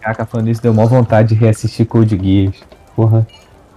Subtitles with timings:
[0.00, 2.56] Caraca, falando isso, deu uma vontade de reassistir Code Geass.
[2.94, 3.26] Porra.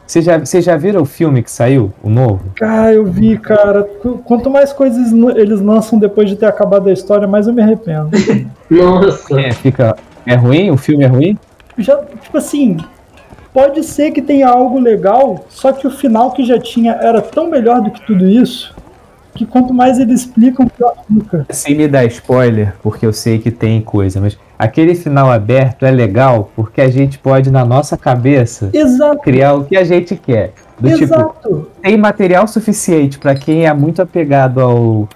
[0.05, 2.41] Vocês já, já viram o filme que saiu, o novo?
[2.61, 3.83] Ah, eu vi, cara.
[3.83, 7.61] Qu- Quanto mais coisas eles lançam depois de ter acabado a história, mais eu me
[7.61, 8.09] arrependo.
[8.69, 9.39] Nossa.
[9.39, 9.95] É, fica.
[10.25, 10.69] É ruim?
[10.69, 11.37] O filme é ruim?
[11.77, 12.77] já, tipo assim,
[13.53, 17.49] pode ser que tenha algo legal, só que o final que já tinha era tão
[17.49, 18.75] melhor do que tudo isso,
[19.33, 21.45] que quanto mais eles explicam, pior fica.
[21.49, 25.91] Sem me dar spoiler, porque eu sei que tem coisa, mas aquele final aberto é
[25.91, 30.53] legal porque a gente pode, na nossa cabeça, Exato, criar o que a gente quer.
[30.79, 31.67] Do tipo, exato.
[31.81, 35.07] tem material suficiente pra quem é muito apegado ao.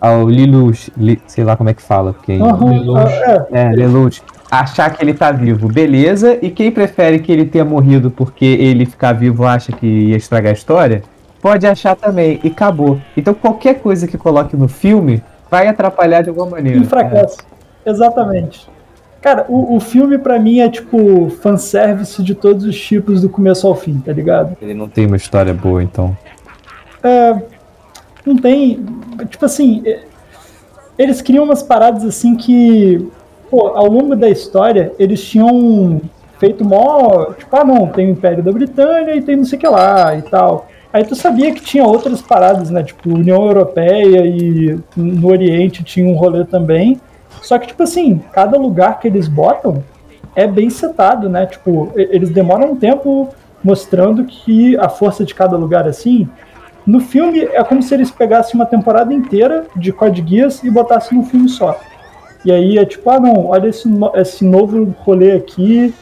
[0.00, 2.14] ao Lelouch, Li- sei lá como é que fala.
[2.24, 3.12] Quem, Aham, Lelouch.
[3.26, 4.22] ah, é, É, Lelouch.
[4.50, 6.38] Achar que ele tá vivo, beleza.
[6.42, 10.50] E quem prefere que ele tenha morrido porque ele ficar vivo acha que ia estragar
[10.50, 11.02] a história,
[11.44, 12.40] pode achar também.
[12.42, 12.98] E acabou.
[13.14, 16.78] Então qualquer coisa que coloque no filme vai atrapalhar de alguma maneira.
[16.78, 17.36] enfraquece.
[17.84, 18.66] Exatamente.
[19.20, 23.66] Cara, o, o filme pra mim é tipo fanservice de todos os tipos do começo
[23.66, 24.56] ao fim, tá ligado?
[24.60, 26.16] Ele não tem uma história boa, então.
[27.02, 27.36] É,
[28.24, 28.82] não tem.
[29.28, 30.00] Tipo assim, é,
[30.98, 33.06] eles criam umas paradas assim que,
[33.50, 36.00] pô, ao longo da história, eles tinham
[36.38, 37.34] feito mó.
[37.34, 40.16] Tipo, ah, não, tem o Império da Britânia e tem não sei o que lá
[40.16, 40.68] e tal.
[40.94, 42.80] Aí tu sabia que tinha outras paradas, né?
[42.84, 47.00] Tipo, União Europeia e no Oriente tinha um rolê também.
[47.42, 49.82] Só que, tipo assim, cada lugar que eles botam
[50.36, 51.46] é bem setado, né?
[51.46, 56.28] Tipo, eles demoram um tempo mostrando que a força de cada lugar assim.
[56.86, 61.18] No filme é como se eles pegassem uma temporada inteira de Code Geass e botassem
[61.18, 61.76] num filme só.
[62.44, 65.92] E aí é tipo, ah não, olha esse, esse novo rolê aqui,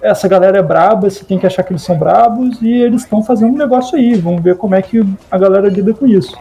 [0.00, 3.22] essa galera é braba, você tem que achar que eles são brabos, e eles estão
[3.22, 6.36] fazendo um negócio aí, vamos ver como é que a galera lida com isso.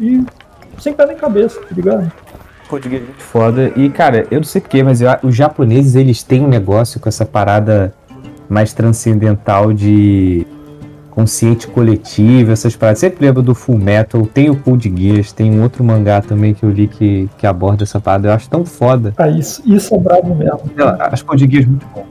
[0.00, 0.24] E
[0.78, 2.10] sem pé nem cabeça, tá ligado?
[2.68, 3.72] Português muito foda.
[3.74, 7.08] E, cara, eu não sei porquê, mas eu- os japoneses, eles têm um negócio com
[7.08, 7.94] essa parada
[8.48, 10.46] mais transcendental de
[11.10, 13.00] consciente coletivo, essas paradas.
[13.00, 16.62] Sempre lembro do Full Metal, tem o Code Geass, tem um outro mangá também que
[16.62, 18.28] eu li que, que aborda essa parada.
[18.28, 19.12] Eu acho tão foda.
[19.16, 20.60] Ah, isso, isso é brabo mesmo.
[20.76, 22.06] Eu acho Code Geass muito bom.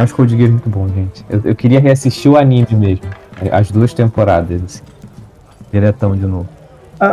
[0.00, 1.22] Eu acho Code Geass muito bom, gente.
[1.28, 3.04] Eu, eu queria reassistir o anime mesmo.
[3.52, 4.82] As duas temporadas, assim.
[5.70, 6.48] Diretão de novo.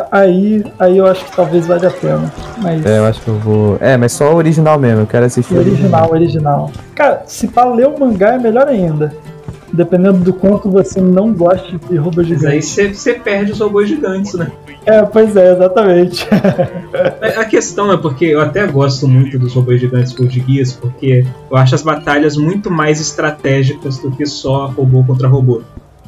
[0.09, 2.31] Aí, aí eu acho que talvez valha a pena.
[2.61, 3.77] Mas É, eu acho que eu vou.
[3.81, 6.71] É, mas só o original mesmo, eu quero assistir o original, o original.
[6.95, 9.13] Cara, se para ler o mangá é melhor ainda.
[9.73, 13.89] Dependendo do quanto você não gosta de robô Mas aí você você perde os robôs
[13.89, 14.51] gigantes, né?
[14.85, 16.25] É, pois é, exatamente.
[17.35, 21.25] A a questão é porque eu até gosto muito dos robôs gigantes Code Geass, porque
[21.51, 25.61] eu acho as batalhas muito mais estratégicas do que só robô contra robô.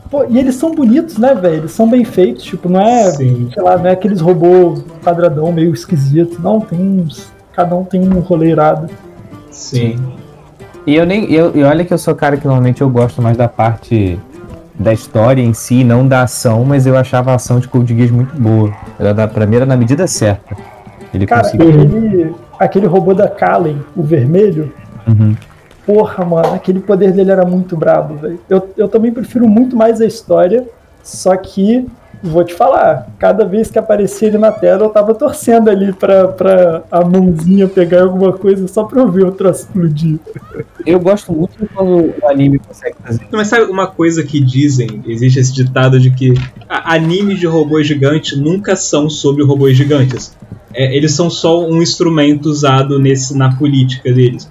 [0.10, 1.58] Pô, e eles são bonitos, né, velho?
[1.58, 3.50] Eles são bem feitos, tipo, não é, Sim.
[3.54, 6.42] sei lá, não é aqueles robôs quadradão meio esquisito.
[6.42, 7.32] Não, tem uns.
[7.54, 8.90] Cada um tem um rolê irado.
[9.52, 10.00] Sim.
[10.86, 11.32] E eu nem.
[11.32, 14.20] Eu, e olha que eu sou cara que normalmente eu gosto mais da parte
[14.76, 18.12] da história em si, não da ação, mas eu achava a ação de Code Geass
[18.12, 18.74] muito boa.
[18.98, 20.56] Era da, era na medida certa.
[21.14, 21.70] Ele Cara, conseguiu.
[21.70, 24.72] aquele, aquele robô da Kallen, o vermelho,
[25.08, 25.36] Uhum.
[25.88, 28.40] porra, mano, aquele poder dele era muito brabo, velho.
[28.48, 30.68] Eu, eu também prefiro muito mais a história,
[31.04, 31.88] só que,
[32.22, 36.28] vou te falar, cada vez que aparecia ele na tela, eu tava torcendo ali pra,
[36.28, 40.20] pra a mãozinha pegar alguma coisa só pra eu ver o troço explodir.
[40.86, 43.22] Eu gosto muito quando o anime consegue fazer.
[43.32, 45.02] Mas sabe uma coisa que dizem?
[45.06, 46.34] Existe esse ditado de que
[46.68, 50.36] a- animes de robôs gigantes nunca são sobre robôs gigantes.
[50.74, 54.48] É, eles são só um instrumento usado nesse, na política deles.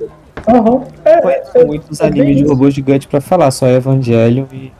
[0.49, 0.83] Aham.
[1.05, 4.73] É, é, muitos é animes de robôs gigantes pra falar, só Evangelion e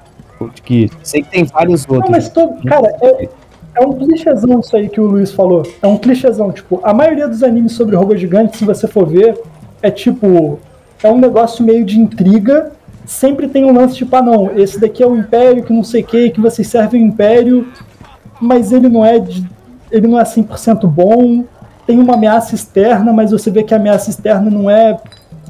[0.65, 0.91] Geass.
[1.03, 2.05] Sei que tem vários outros.
[2.05, 2.63] Não, mas todo.
[2.65, 3.29] Cara, é,
[3.75, 5.63] é um clichêzão isso aí que o Luiz falou.
[5.83, 6.53] É um clichêzão.
[6.53, 9.39] Tipo, a maioria dos animes sobre robô gigante, se você for ver,
[9.83, 10.59] é tipo.
[11.03, 12.73] É um negócio meio de intriga.
[13.07, 16.03] Sempre tem um lance tipo, ah não, esse daqui é o Império, que não sei
[16.03, 17.67] o que, que vocês servem o Império,
[18.39, 19.49] mas ele não é de,
[19.91, 21.45] ele não é 100% bom.
[21.87, 25.01] Tem uma ameaça externa, mas você vê que a ameaça externa não é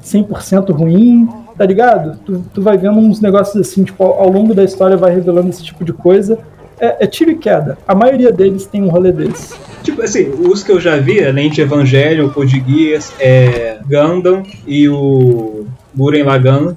[0.04, 2.18] 100% ruim, tá ligado?
[2.24, 5.50] Tu, tu vai vendo uns negócios assim, tipo, ao, ao longo da história vai revelando
[5.50, 6.38] esse tipo de coisa.
[6.80, 7.76] É, é tiro e queda.
[7.88, 9.54] A maioria deles tem um rolê desse.
[9.82, 14.88] Tipo assim, os que eu já vi, além de Evangelho, Code Geass, é, Gundam e
[14.88, 15.66] o
[15.96, 16.74] Guren Lagann,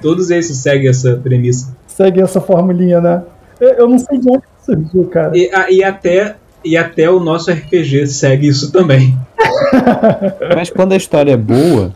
[0.00, 1.76] todos esses seguem essa premissa.
[1.86, 3.22] Segue essa formulinha, né?
[3.60, 5.36] Eu, eu não sei de onde surgiu, cara.
[5.36, 9.14] E, a- e até, e até o nosso RPG segue isso também.
[10.56, 11.92] Mas quando a história é boa,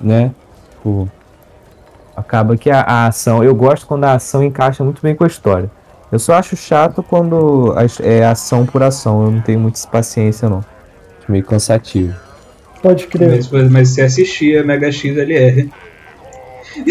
[0.00, 0.32] né?
[0.76, 1.08] Tipo,
[2.20, 3.42] acaba que a, a ação.
[3.42, 5.70] Eu gosto quando a ação encaixa muito bem com a história.
[6.12, 9.24] Eu só acho chato quando a é ação por ação.
[9.24, 10.58] Eu não tenho muita paciência, não.
[10.58, 12.14] Acho meio cansativo.
[12.82, 13.28] Pode crer.
[13.52, 15.70] Mas, mas se assistir a Mega XLR,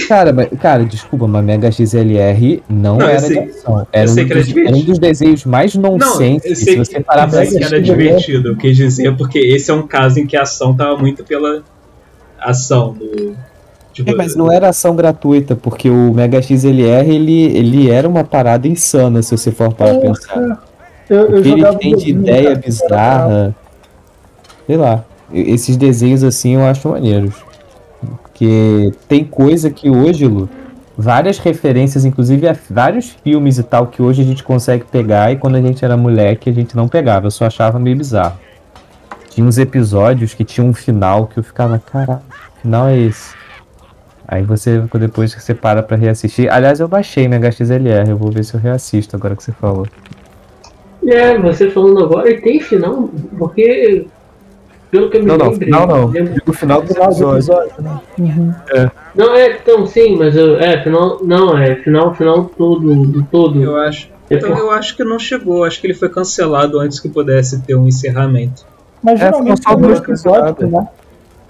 [0.09, 3.87] Cara, mas, cara, desculpa, mas Mega XLR não, Não, eu era sei- de ação.
[3.91, 4.75] Era, sei um que era dos, divertido.
[4.77, 6.47] era um dos desenhos mais Não, nonsense.
[6.49, 8.75] eu Se sei você que, parar eu pra sei que era assistir, divertido, eu quis
[8.75, 11.63] dizer, porque esse é um caso em que a ação tava muito pela
[12.39, 13.35] ação do.
[13.93, 18.23] Tipo, É, mas não era ação gratuita, porque o Mega XLR ele, ele era uma
[18.23, 20.63] parada insana, se você for para pensar.
[21.09, 23.55] Eu, eu que ele tem de ideia cara, bizarra.
[24.67, 25.03] Sei lá.
[25.33, 27.35] Esses desenhos assim eu acho maneiros.
[27.99, 30.47] Porque tem coisa que hoje, Lu,
[30.97, 35.37] várias referências, inclusive a vários filmes e tal, que hoje a gente consegue pegar e
[35.37, 37.27] quando a gente era moleque a gente não pegava.
[37.27, 38.37] Eu só achava meio bizarro.
[39.29, 42.19] Tinha uns episódios que tinha um final que eu ficava, caralho,
[42.55, 43.33] que final é esse?
[44.31, 46.53] Aí você, depois que você para pra reassistir.
[46.53, 49.87] Aliás, eu baixei Mega XLR, eu vou ver se eu reassisto agora que você falou.
[51.07, 53.09] É, você falando agora, e tem final,
[53.39, 54.05] porque
[54.91, 56.11] pelo que eu me Não, não, lembro, final não.
[56.11, 57.53] Digo o final do episódio.
[57.79, 57.99] né?
[58.19, 58.53] Uhum.
[59.15, 63.59] Não, é, então sim, mas eu, é, final, não, é, final, final todo, todo.
[63.63, 64.09] Eu acho.
[64.29, 67.59] É, Então, eu acho que não chegou, acho que ele foi cancelado antes que pudesse
[67.63, 68.63] ter um encerramento.
[69.01, 70.71] Mas É, geralmente ficou só era meio duas episódio, temporadas.
[70.71, 70.98] né?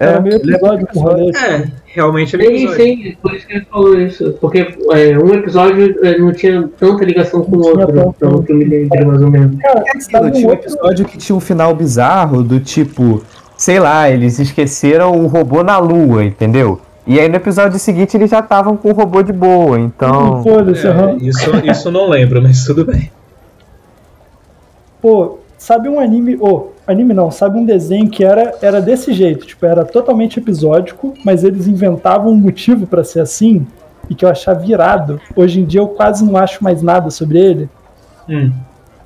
[0.00, 1.30] Era meio é episódio com rolê.
[1.36, 4.32] É, realmente ele Sim, sim, por isso que ele falou isso.
[4.40, 8.12] Porque é, um episódio é, não tinha tanta ligação com o outro, tanto.
[8.14, 9.60] pelo que eu me lembro, mais ou menos.
[9.60, 13.22] Cara, Aquilo, sabe tinha um outro episódio que tinha um final bizarro do tipo,
[13.58, 16.80] sei lá, eles esqueceram o robô na lua, entendeu?
[17.06, 20.42] E aí no episódio seguinte eles já estavam com o robô de boa, então.
[20.46, 21.18] É, aham.
[21.20, 23.10] isso, isso eu não lembro, mas tudo bem.
[25.02, 26.38] Pô, sabe um anime.
[26.40, 31.14] Ô, anime não, sabe um desenho que era, era desse jeito, tipo, era totalmente episódico,
[31.24, 33.66] mas eles inventavam um motivo pra ser assim
[34.08, 35.20] e que eu achava virado.
[35.36, 37.68] Hoje em dia eu quase não acho mais nada sobre ele.
[38.28, 38.50] Hum.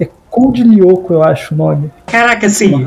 [0.00, 1.90] É Code Lyoko, eu acho o nome.
[2.06, 2.86] Caraca, sim.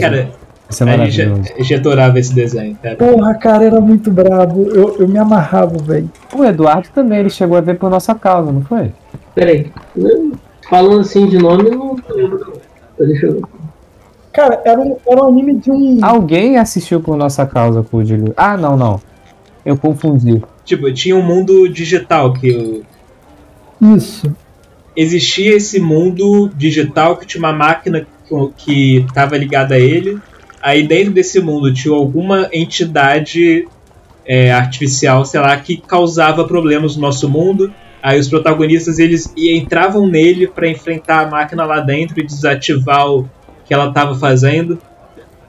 [0.00, 0.28] Cara,
[0.68, 1.52] Isso é a gente, maravilhoso.
[1.54, 2.96] a gente adorava esse desenho, cara.
[2.96, 4.62] Porra, cara, era muito brabo.
[4.72, 6.10] Eu, eu me amarrava, velho.
[6.34, 8.90] O Eduardo também, ele chegou a ver por nossa causa, não foi?
[9.34, 9.70] Peraí,
[10.68, 12.40] falando assim de nome, não lembro.
[12.40, 13.06] não.
[13.06, 13.42] Deixa eu.
[14.32, 15.98] Cara, era um, era um anime de um.
[16.02, 18.32] Alguém assistiu por nossa causa com o Dilho.
[18.36, 19.00] Ah, não, não.
[19.64, 20.40] Eu confundi.
[20.64, 22.82] Tipo, tinha um mundo digital que
[23.80, 24.32] Isso.
[24.96, 28.06] existia esse mundo digital que tinha uma máquina
[28.56, 30.18] que- estava ligada a ele.
[30.62, 33.66] Aí dentro desse mundo tinha alguma entidade
[34.24, 37.72] é, artificial, sei lá, que causava problemas no nosso mundo.
[38.02, 43.28] Aí os protagonistas eles entravam nele para enfrentar a máquina lá dentro e desativar o
[43.70, 44.80] que ela estava fazendo.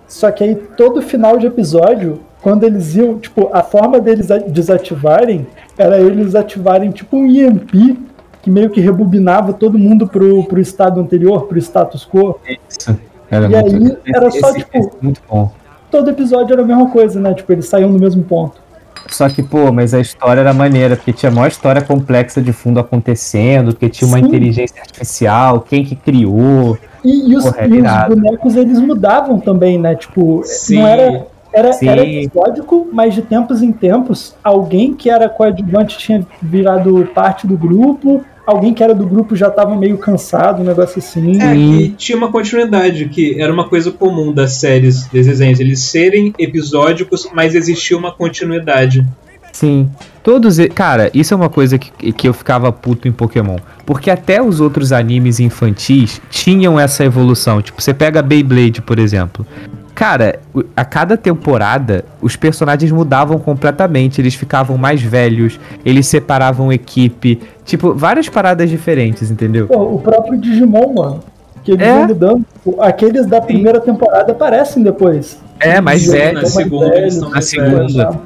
[0.07, 4.38] Só que aí todo final de episódio, quando eles iam, tipo, a forma deles a-
[4.38, 7.97] desativarem era eles ativarem tipo um EMP
[8.44, 12.39] que meio que rebobinava todo mundo pro, pro estado anterior, pro status quo.
[12.69, 12.95] Isso.
[13.31, 15.51] Era E aí, era só, tipo- esse é muito bom.
[15.89, 17.33] Todo episódio era a mesma coisa, né?
[17.33, 18.62] Tipo, eles saíam no mesmo ponto.
[19.09, 22.79] Só que, pô, mas a história era maneira, porque tinha uma história complexa de fundo
[22.79, 24.25] acontecendo, porque tinha uma Sim.
[24.25, 26.77] inteligência artificial, quem que criou.
[27.03, 29.95] E, e os, Porra, é e os bonecos eles mudavam também, né?
[29.95, 30.80] Tipo, Sim.
[30.80, 31.27] não era.
[31.53, 31.89] Era, Sim.
[31.89, 37.57] era episódico, mas de tempos em tempos, alguém que era coadjuvante tinha virado parte do
[37.57, 41.42] grupo, alguém que era do grupo já tava meio cansado, um negócio assim.
[41.42, 45.81] É, e tinha uma continuidade, que era uma coisa comum das séries, dos desenhos, eles
[45.81, 49.06] serem episódicos, mas existia uma continuidade.
[49.51, 49.89] Sim.
[50.24, 50.57] Todos.
[50.74, 53.58] Cara, isso é uma coisa que, que eu ficava puto em Pokémon.
[53.86, 57.62] Porque até os outros animes infantis tinham essa evolução.
[57.62, 59.46] Tipo, você pega Beyblade, por exemplo.
[59.93, 60.39] Cara,
[60.75, 64.22] a cada temporada, os personagens mudavam completamente.
[64.22, 67.39] Eles ficavam mais velhos, eles separavam equipe.
[67.65, 69.67] Tipo, várias paradas diferentes, entendeu?
[69.67, 71.20] Pô, o próprio Digimon, mano.
[71.63, 71.93] Que eles É?
[71.93, 72.46] vão mudando.
[72.79, 75.39] Aqueles da primeira temporada aparecem depois.
[75.60, 76.34] É, mais Eles velho.
[76.34, 78.20] Na mais segunda, eles velhos, são Na mais segunda.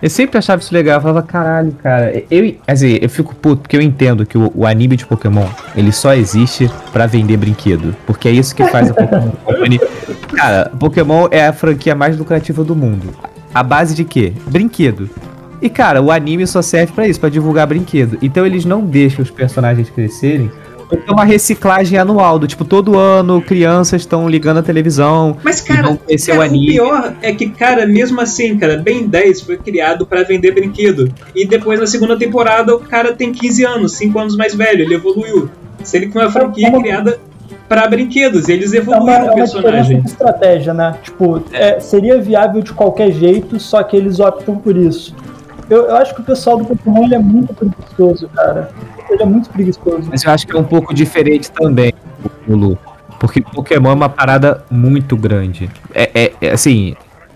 [0.00, 2.22] Eu sempre achava isso legal, eu falava, caralho, cara.
[2.30, 5.90] Eu, assim, eu fico puto, porque eu entendo que o, o anime de Pokémon, ele
[5.90, 7.94] só existe pra vender brinquedo.
[8.06, 9.80] Porque é isso que faz a Pokémon Company.
[10.34, 13.12] Cara, Pokémon é a franquia mais lucrativa do mundo.
[13.52, 14.32] A base de quê?
[14.46, 15.10] Brinquedo.
[15.60, 18.16] E, cara, o anime só serve pra isso, pra divulgar brinquedo.
[18.22, 20.50] Então eles não deixam os personagens crescerem.
[20.90, 25.36] Então uma reciclagem anual, do tipo, todo ano crianças estão ligando a televisão.
[25.44, 26.66] Mas, cara, cara, o anime.
[26.72, 31.12] pior é que, cara, mesmo assim, cara, Ben 10 foi criado pra vender brinquedo.
[31.34, 34.94] E depois, na segunda temporada, o cara tem 15 anos, 5 anos mais velho, ele
[34.94, 35.48] evoluiu.
[35.84, 37.18] Se ele com uma franquia É uma- criada
[37.68, 40.00] pra brinquedos, eles É uma, evoluíram é o uma diferença personagem.
[40.00, 40.94] de estratégia, né?
[41.02, 45.14] Tipo, é, seria viável de qualquer jeito, só que eles optam por isso.
[45.68, 48.70] Eu, eu acho que o pessoal do Pokémon é muito preguiçoso, cara.
[49.10, 50.08] É muito preguiçoso.
[50.10, 51.92] Mas eu acho que é um pouco diferente também,
[52.46, 52.78] o Lu.
[53.18, 55.68] Porque Pokémon é uma parada muito grande.
[55.94, 56.94] É, é- é, assim,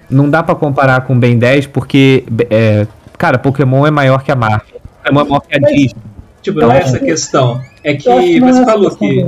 [0.09, 2.87] não dá pra comparar com Ben 10 porque é,
[3.19, 4.81] Cara, Pokémon é maior que a Marvel.
[5.05, 5.95] Pokémon é maior que a Disney.
[6.43, 7.61] Tipo, Eu não é essa questão.
[7.85, 9.26] É que é você essa falou que.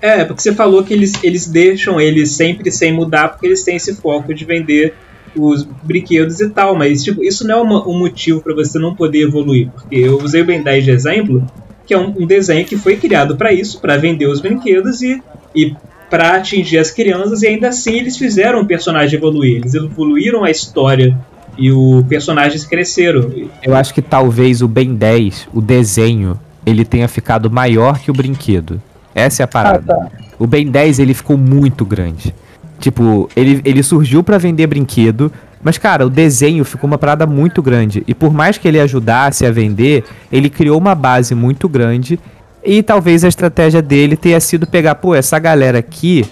[0.00, 3.76] É, porque você falou que eles, eles deixam eles sempre sem mudar porque eles têm
[3.76, 4.94] esse foco de vender
[5.36, 8.94] os brinquedos e tal, mas tipo, isso não é uma- um motivo para você não
[8.94, 11.44] poder evoluir, porque eu usei o Ben 10 de exemplo,
[11.86, 15.22] que é um, um desenho que foi criado para isso, para vender os brinquedos e,
[15.54, 15.74] e
[16.10, 20.50] para atingir as crianças, e ainda assim eles fizeram o personagem evoluir, eles evoluíram a
[20.50, 21.16] história
[21.58, 23.30] e os personagens cresceram.
[23.62, 28.14] Eu acho que talvez o Ben 10, o desenho, ele tenha ficado maior que o
[28.14, 28.80] brinquedo.
[29.14, 29.94] Essa é a Ah, parada.
[29.94, 30.08] tá.
[30.38, 32.34] O Ben 10 ele ficou muito grande.
[32.84, 37.62] Tipo, ele, ele surgiu pra vender brinquedo, mas cara, o desenho ficou uma parada muito
[37.62, 38.04] grande.
[38.06, 42.20] E por mais que ele ajudasse a vender, ele criou uma base muito grande.
[42.62, 46.26] E talvez a estratégia dele tenha sido pegar, pô, essa galera aqui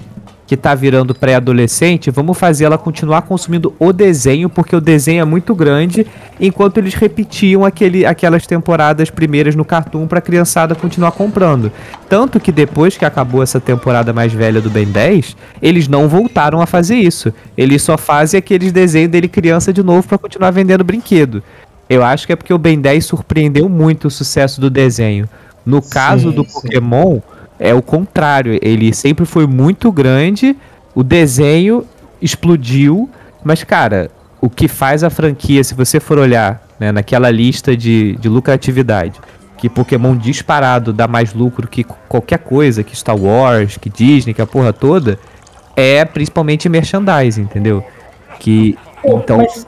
[0.52, 5.24] que tá virando pré-adolescente, vamos fazer ela continuar consumindo o desenho, porque o desenho é
[5.24, 6.06] muito grande,
[6.38, 11.72] enquanto eles repetiam aquele, aquelas temporadas primeiras no Cartoon pra criançada continuar comprando.
[12.06, 16.60] Tanto que depois que acabou essa temporada mais velha do Ben 10, eles não voltaram
[16.60, 17.32] a fazer isso.
[17.56, 21.42] Eles só fazem aqueles desenhos dele criança de novo pra continuar vendendo brinquedo.
[21.88, 25.26] Eu acho que é porque o Ben 10 surpreendeu muito o sucesso do desenho.
[25.64, 26.68] No caso Sim, do sim.
[27.64, 28.58] É o contrário.
[28.60, 30.56] Ele sempre foi muito grande,
[30.96, 31.84] o desenho
[32.20, 33.08] explodiu,
[33.44, 38.16] mas, cara, o que faz a franquia, se você for olhar né, naquela lista de,
[38.16, 39.20] de lucratividade,
[39.56, 44.42] que Pokémon disparado dá mais lucro que qualquer coisa, que Star Wars, que Disney, que
[44.42, 45.16] a porra toda,
[45.76, 47.84] é principalmente merchandising, entendeu?
[48.40, 48.76] Que.
[49.00, 49.36] Pô, Então.
[49.36, 49.66] mas-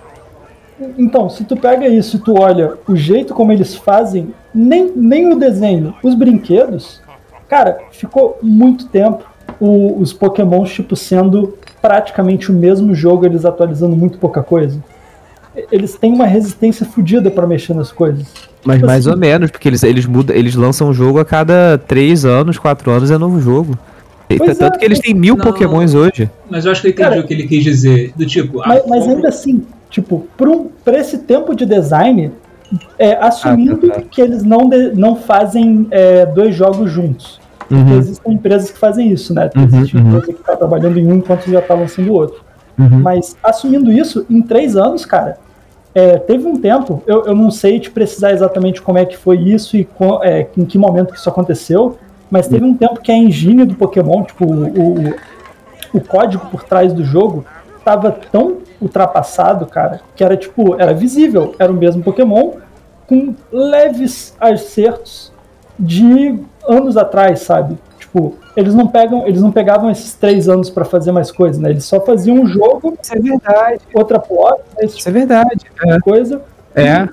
[0.99, 5.33] então, se tu pega isso e tu olha o jeito como eles fazem, nem, nem
[5.33, 7.01] o desenho, os brinquedos,
[7.49, 9.25] cara, ficou muito tempo
[9.61, 14.79] o- os Pokémons, tipo, sendo praticamente o mesmo jogo, eles atualizando muito pouca coisa.
[15.71, 18.27] Eles têm uma resistência fodida pra mexer nas coisas.
[18.65, 21.25] Mas Tipo mais assim, ou menos, porque eles, eles mudam, eles lançam um jogo a
[21.25, 23.79] cada 3 anos, 4 anos é novo jogo.
[24.37, 25.45] Pois tanto é, que eles têm mil não.
[25.45, 26.29] Pokémons hoje.
[26.51, 28.13] Mas eu acho que eu entendi Cara, o que ele quis dizer.
[28.17, 31.67] Do tipo, a Mas, mas forma- ainda assim, tipo, pra, um, pra esse tempo de
[31.67, 32.33] design,
[32.99, 34.02] é, assumindo Ah, tá, tá.
[34.11, 37.40] que eles não, de- não fazem é, dois jogos juntos.
[37.69, 39.50] Porque Uhum, existem empresas que fazem isso, né?
[39.57, 40.07] Uhum, Existe uhum.
[40.09, 42.43] empresa que está trabalhando em um enquanto já está lançando o outro.
[42.78, 43.00] uhum.
[43.00, 45.38] Mas assumindo isso, em três anos, cara,
[45.95, 49.38] é, teve um tempo, eu, eu não sei te precisar exatamente como é que foi
[49.38, 51.97] isso e co- é, em que momento que isso aconteceu,
[52.31, 55.21] mas teve um tempo que a engine do Pokémon, tipo, o, o,
[55.93, 57.45] o código por trás do jogo,
[57.85, 62.52] tava tão ultrapassado, cara, que era tipo, era visível, era o mesmo Pokémon
[63.06, 65.32] com leves acertos
[65.78, 67.76] de anos atrás, sabe?
[67.99, 71.70] Tipo, eles não pegam, eles não pegavam esses três anos pra fazer mais coisa, né?
[71.70, 75.50] Eles só faziam um jogo, Isso é verdade, outra plot, esse isso tipo é verdade.
[75.56, 76.40] de coisa.
[76.75, 77.08] É.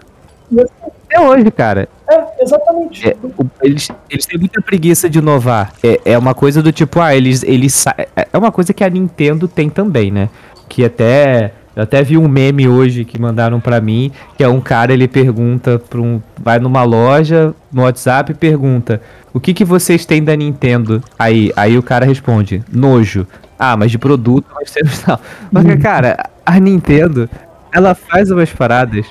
[0.51, 0.71] E assim,
[1.09, 1.89] Até hoje, cara.
[2.09, 3.09] É, exatamente.
[3.09, 5.73] É, o- eles, eles têm muita preguiça de inovar.
[5.83, 7.85] É, é uma coisa do tipo, ah, eles, eles.
[7.97, 10.29] É é uma coisa que a Nintendo tem também, né?
[10.69, 11.53] Que até.
[11.75, 15.07] Eu até vi um meme hoje que mandaram pra mim, que é um cara, ele
[15.07, 16.21] pergunta pra um.
[16.37, 19.01] Vai numa loja, no WhatsApp e pergunta:
[19.33, 21.01] O que, que vocês têm da Nintendo?
[21.17, 23.25] Aí, aí o cara responde: Nojo.
[23.57, 25.21] Ah, mas de produto nós temos tal.
[25.51, 27.29] Mas, cara, a Nintendo,
[27.71, 29.05] ela faz umas paradas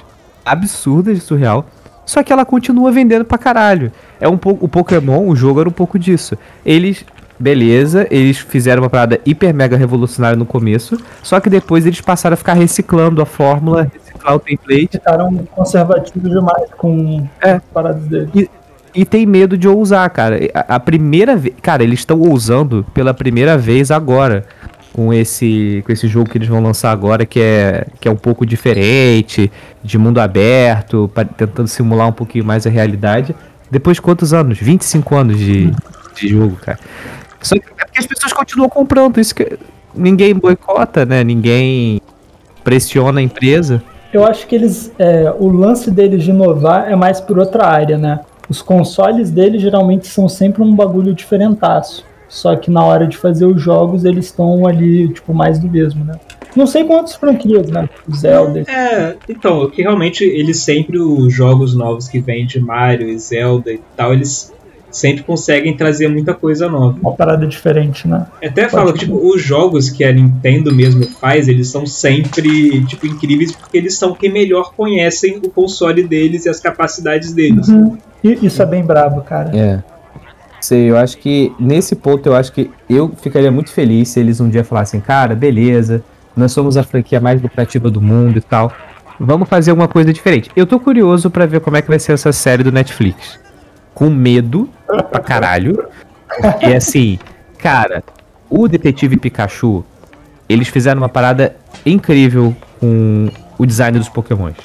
[0.45, 1.67] absurdas de surreal.
[2.05, 3.93] Só que ela continua vendendo pra caralho.
[4.21, 4.64] É um pouco.
[4.64, 6.37] O Pokémon, o jogo era um pouco disso.
[6.67, 7.05] Eles.
[7.40, 11.00] Beleza, eles fizeram uma parada hiper mega revolucionária no começo.
[11.23, 14.88] Só que depois eles passaram a ficar reciclando a fórmula, reciclar o template.
[14.92, 17.52] Ficaram conservativos demais com É.
[17.52, 18.49] as paradas deles.
[18.94, 20.38] E tem medo de ousar, cara.
[20.52, 21.54] A, a primeira vez.
[21.62, 24.44] Cara, eles estão ousando pela primeira vez agora.
[24.92, 28.16] Com esse, com esse jogo que eles vão lançar agora, que é, que é um
[28.16, 29.50] pouco diferente,
[29.85, 33.32] de mundo aberto, pa- tentando simular um pouquinho mais a realidade.
[33.70, 34.59] Depois de quantos anos?
[34.59, 35.73] 25 anos de,
[36.16, 36.76] de jogo, cara.
[37.42, 39.59] Só que é porque as pessoas continuam comprando, isso que
[39.94, 41.25] ninguém boicota, né?
[41.25, 42.00] Ninguém
[42.62, 43.82] pressiona a empresa.
[44.12, 44.92] Eu acho que eles.
[44.99, 48.20] é, o lance deles de inovar é mais por outra área, né?
[48.49, 52.04] Os consoles deles geralmente são sempre um bagulho diferentaço.
[52.28, 56.04] Só que na hora de fazer os jogos, eles estão ali, tipo, mais do mesmo,
[56.04, 56.14] né?
[56.54, 57.88] Não sei quantas franquias, né?
[58.12, 58.64] Zelda.
[58.68, 63.73] É, então, que realmente eles sempre, os jogos novos que vêm de Mario e Zelda
[63.73, 64.52] e tal, eles
[64.90, 66.99] sempre conseguem trazer muita coisa nova.
[67.00, 68.26] Uma parada diferente, né?
[68.42, 73.06] Até falo que, tipo, os jogos que a Nintendo mesmo faz, eles são sempre, tipo,
[73.06, 77.68] incríveis porque eles são quem melhor conhecem o console deles e as capacidades deles.
[77.68, 77.97] Uhum.
[78.23, 79.56] Isso é bem brabo, cara.
[79.56, 79.82] É.
[80.61, 84.40] Sei, eu acho que nesse ponto eu acho que eu ficaria muito feliz se eles
[84.40, 86.04] um dia falassem, cara, beleza,
[86.37, 88.70] nós somos a franquia mais lucrativa do mundo e tal.
[89.18, 90.50] vamos fazer alguma coisa diferente.
[90.54, 93.38] Eu tô curioso pra ver como é que vai ser essa série do Netflix.
[93.94, 95.85] Com medo pra caralho.
[96.40, 97.18] Porque assim,
[97.59, 98.02] cara,
[98.49, 99.85] o Detetive Pikachu,
[100.49, 103.28] eles fizeram uma parada incrível com
[103.59, 104.56] o design dos Pokémons.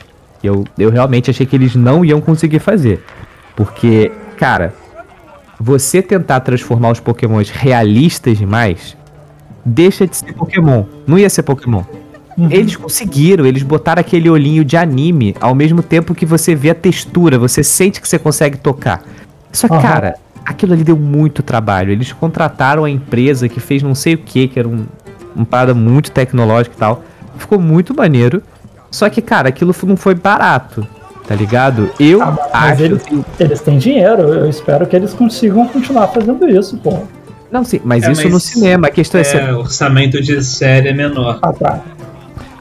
[0.43, 3.03] Eu, eu realmente achei que eles não iam conseguir fazer.
[3.55, 4.73] Porque, cara,
[5.59, 8.95] você tentar transformar os Pokémons realistas demais,
[9.63, 10.83] deixa de ser Pokémon.
[11.07, 11.83] Não ia ser Pokémon.
[12.49, 16.75] Eles conseguiram, eles botaram aquele olhinho de anime ao mesmo tempo que você vê a
[16.75, 19.01] textura, você sente que você consegue tocar.
[19.53, 19.81] Só que, Aham.
[19.81, 20.15] cara,
[20.45, 21.91] aquilo ali deu muito trabalho.
[21.91, 24.85] Eles contrataram a empresa que fez não sei o que, que era um,
[25.33, 27.03] uma parada muito tecnológica e tal.
[27.37, 28.43] Ficou muito maneiro.
[28.91, 30.85] Só que, cara, aquilo não foi barato,
[31.27, 31.89] tá ligado?
[31.99, 32.83] Eu Ah, mas acho.
[32.83, 33.03] eles,
[33.39, 36.99] eles têm dinheiro, eu espero que eles consigam continuar fazendo isso, pô.
[37.51, 38.87] Não, sim, mas É, isso mas- no cinema.
[38.87, 39.23] A questão é.
[39.35, 41.39] É, orçamento de série é menor.
[41.41, 41.79] Ah, tá.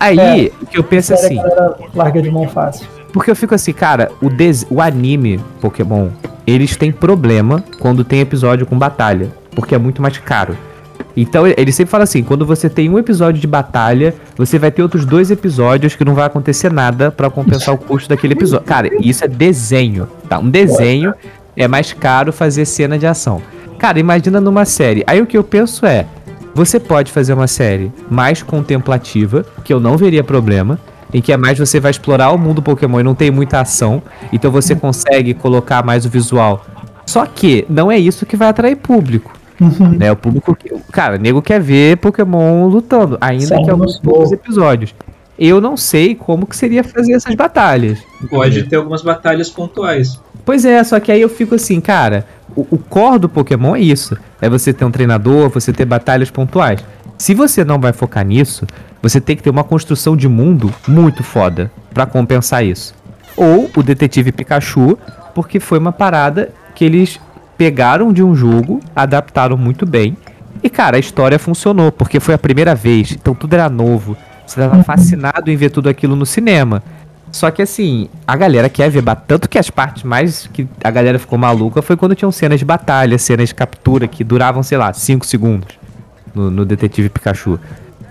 [0.05, 1.39] Aí, o que eu penso assim.
[1.95, 2.87] larga de mão fácil.
[3.13, 4.67] Porque eu fico assim, cara, o, des...
[4.69, 6.09] o anime Pokémon,
[6.47, 10.57] eles têm problema quando tem episódio com batalha, porque é muito mais caro.
[11.17, 14.83] Então ele sempre fala assim, quando você tem um episódio de batalha, você vai ter
[14.83, 18.67] outros dois episódios que não vai acontecer nada pra compensar o custo daquele episódio.
[18.67, 20.39] Cara, isso é desenho, tá?
[20.39, 21.15] Um desenho
[21.57, 23.41] é mais caro fazer cena de ação.
[23.79, 25.05] Cara, imagina numa série.
[25.07, 26.07] Aí o que eu penso é,
[26.55, 30.79] você pode fazer uma série mais contemplativa, que eu não veria problema,
[31.13, 34.03] em que é mais você vai explorar o mundo Pokémon e não tem muita ação,
[34.33, 36.65] então você consegue colocar mais o visual.
[37.07, 39.33] Só que não é isso que vai atrair público.
[39.99, 40.11] Né?
[40.11, 40.55] O público.
[40.57, 44.95] que- Cara, o nego quer ver Pokémon lutando, ainda Sim, que alguns no poucos episódios.
[45.39, 47.99] Eu não sei como que seria fazer essas batalhas.
[48.31, 50.21] Pode ter algumas batalhas pontuais.
[50.45, 53.81] Pois é, só que aí eu fico assim, cara, o, o core do Pokémon é
[53.81, 54.17] isso.
[54.41, 56.81] É você ter um treinador, você ter batalhas pontuais.
[57.19, 58.67] Se você não vai focar nisso,
[59.03, 62.95] você tem que ter uma construção de mundo muito foda pra compensar isso.
[63.37, 64.99] Ou o Detetive Pikachu,
[65.35, 67.19] porque foi uma parada que eles
[67.57, 70.17] pegaram de um jogo, adaptaram muito bem.
[70.63, 74.17] E cara, a história funcionou, porque foi a primeira vez, então tudo era novo.
[74.47, 76.83] Você tava fascinado em ver tudo aquilo no cinema.
[77.33, 81.19] Só que assim, a galera quer ver tanto que as partes mais que a galera
[81.19, 84.93] ficou maluca foi quando tinham cenas de batalha, cenas de captura que duravam, sei lá,
[84.93, 85.77] 5 segundos
[86.33, 87.59] no, no Detetive Pikachu.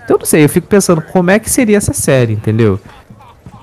[0.04, 2.78] Então não sei, eu fico pensando como é que seria essa série, entendeu?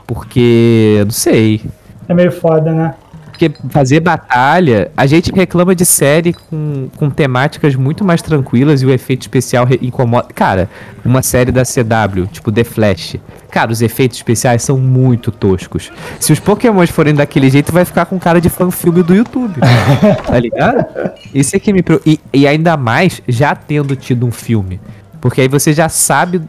[0.08, 1.62] Porque, não sei.
[2.08, 2.96] É meio foda, né?
[3.42, 8.86] Porque fazer batalha, a gente reclama de série com, com temáticas muito mais tranquilas e
[8.86, 10.28] o efeito especial incomoda.
[10.36, 10.70] Cara,
[11.04, 13.16] uma série da CW, tipo The Flash.
[13.50, 15.92] Cara, os efeitos especiais são muito toscos.
[16.20, 19.60] Se os Pokémons forem daquele jeito, vai ficar com cara de fã-filme do YouTube.
[20.28, 20.86] tá ligado?
[21.34, 21.84] Isso é que me.
[22.06, 24.80] E, e ainda mais já tendo tido um filme.
[25.20, 26.42] Porque aí você já sabe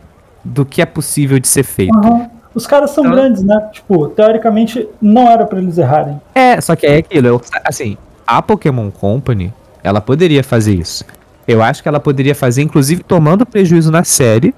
[0.45, 1.97] do que é possível de ser feito.
[1.97, 2.32] Aham.
[2.55, 3.69] Os caras são Então- grandes, né?
[3.73, 6.21] Tipo, teoricamente, não era pra eles errarem.
[6.35, 11.05] É, só que é aquilo, eu- assim, a Pokémon Company, ela poderia fazer isso.
[11.49, 14.55] Eu acho que ela poderia fazer, inclusive, tomando prejuízo na série,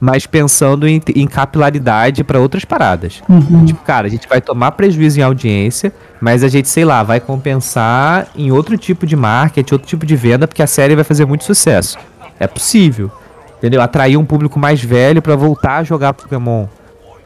[0.00, 3.22] mas pensando em, em capilaridade pra outras paradas.
[3.66, 7.20] Tipo, cara, a gente vai tomar prejuízo em audiência, mas a gente, sei lá, vai
[7.20, 11.24] compensar em outro tipo de marketing, outro tipo de venda, porque a série vai fazer
[11.24, 11.98] muito sucesso.
[12.40, 13.10] É possível.
[13.58, 13.80] Entendeu?
[13.80, 16.66] Atrair um público mais velho pra voltar a jogar Pokémon.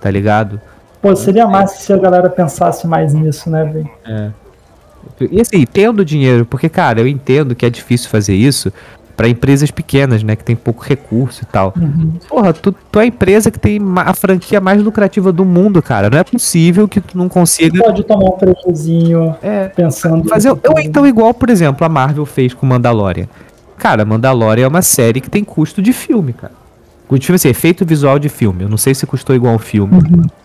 [0.01, 0.61] Tá ligado?
[1.01, 3.91] Pô, seria massa se a galera pensasse mais nisso, né, velho?
[5.31, 8.73] E assim, tendo dinheiro, porque, cara, eu entendo que é difícil fazer isso
[9.17, 10.37] pra empresas pequenas, né?
[10.37, 11.73] Que tem pouco recurso e tal.
[12.29, 16.11] Porra, tu, tu é a empresa que tem a franquia mais lucrativa do mundo, cara.
[16.11, 17.83] Não é possível que tu não consiga.
[17.83, 20.29] Pode tomar um prejuízinho É, pensando.
[20.29, 20.51] fazer.
[20.51, 23.27] Ou então, igual, por exemplo, a Marvel fez com Mandalorian.
[23.79, 26.53] Cara, Mandalorian é uma série que tem custo de filme, cara.
[27.09, 28.65] Filme, assim, efeito visual de filme.
[28.65, 30.01] Eu não sei se custou igual um filme,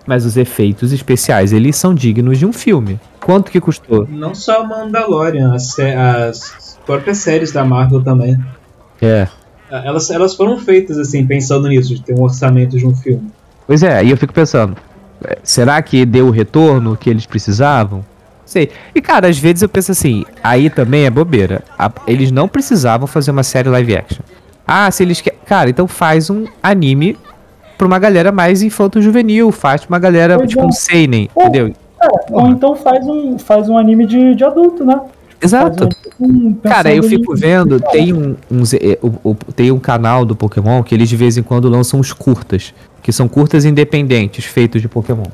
[0.05, 2.99] mas os efeitos especiais, eles são dignos de um filme.
[3.19, 4.07] Quanto que custou?
[4.09, 8.37] Não só Mandalorian, as, as próprias séries da Marvel também.
[9.01, 9.27] É.
[9.71, 13.31] Elas, elas foram feitas assim, pensando nisso, de ter um orçamento de um filme.
[13.65, 14.75] Pois é, e eu fico pensando,
[15.23, 18.05] é, será que deu o retorno que eles precisavam?
[18.45, 18.69] Sei.
[18.93, 21.63] E cara, às vezes eu penso assim, aí também é bobeira.
[22.05, 24.23] Eles não precisavam fazer uma série live action.
[24.73, 25.37] Ah, se eles querem.
[25.45, 27.17] Cara, então faz um anime
[27.77, 30.65] pra uma galera mais infanto-juvenil, faz pra uma galera, Pois tipo é.
[30.65, 31.73] um Seinen, Pô, entendeu?
[32.01, 34.99] É, ou então faz um, faz um anime de, de adulto, né?
[35.43, 35.89] Exato.
[36.19, 40.35] Um- Cara, eu fico vendo, tem um, uns, é, o- o- tem um canal do
[40.35, 44.81] Pokémon que eles de vez em quando lançam uns curtas, que são curtas independentes feitos
[44.81, 45.25] de Pokémon.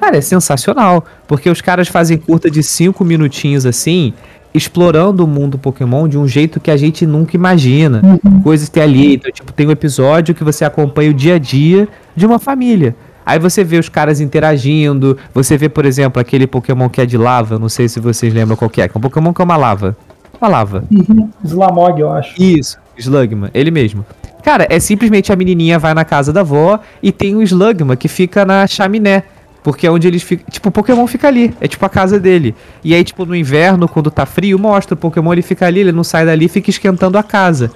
[0.00, 4.14] Cara, é sensacional, porque os caras fazem curta de 5 minutinhos assim,
[4.58, 8.02] explorando o mundo Pokémon de um jeito que a gente nunca imagina.
[8.42, 11.38] Coisas que tem ali, então, tipo, tem um episódio que você acompanha o dia a
[11.38, 12.94] dia de uma família.
[13.24, 17.16] Aí você vê os caras interagindo, você vê, por exemplo, aquele Pokémon que é de
[17.16, 19.44] lava, não sei se vocês lembram qual que é, que é um Pokémon que é
[19.44, 19.96] uma lava.
[20.40, 20.84] Uma lava.
[21.44, 22.40] Slamog, eu acho.
[22.42, 24.04] Isso, Slugma, ele mesmo.
[24.42, 28.08] Cara, é simplesmente a menininha vai na casa da avó e tem o Slugma que
[28.08, 29.24] fica na chaminé.
[29.62, 30.46] Porque é onde eles ficam.
[30.50, 31.54] Tipo, o Pokémon fica ali.
[31.60, 32.54] É tipo a casa dele.
[32.82, 35.92] E aí, tipo, no inverno, quando tá frio, mostra o Pokémon, ele fica ali, ele
[35.92, 37.70] não sai dali, fica esquentando a casa.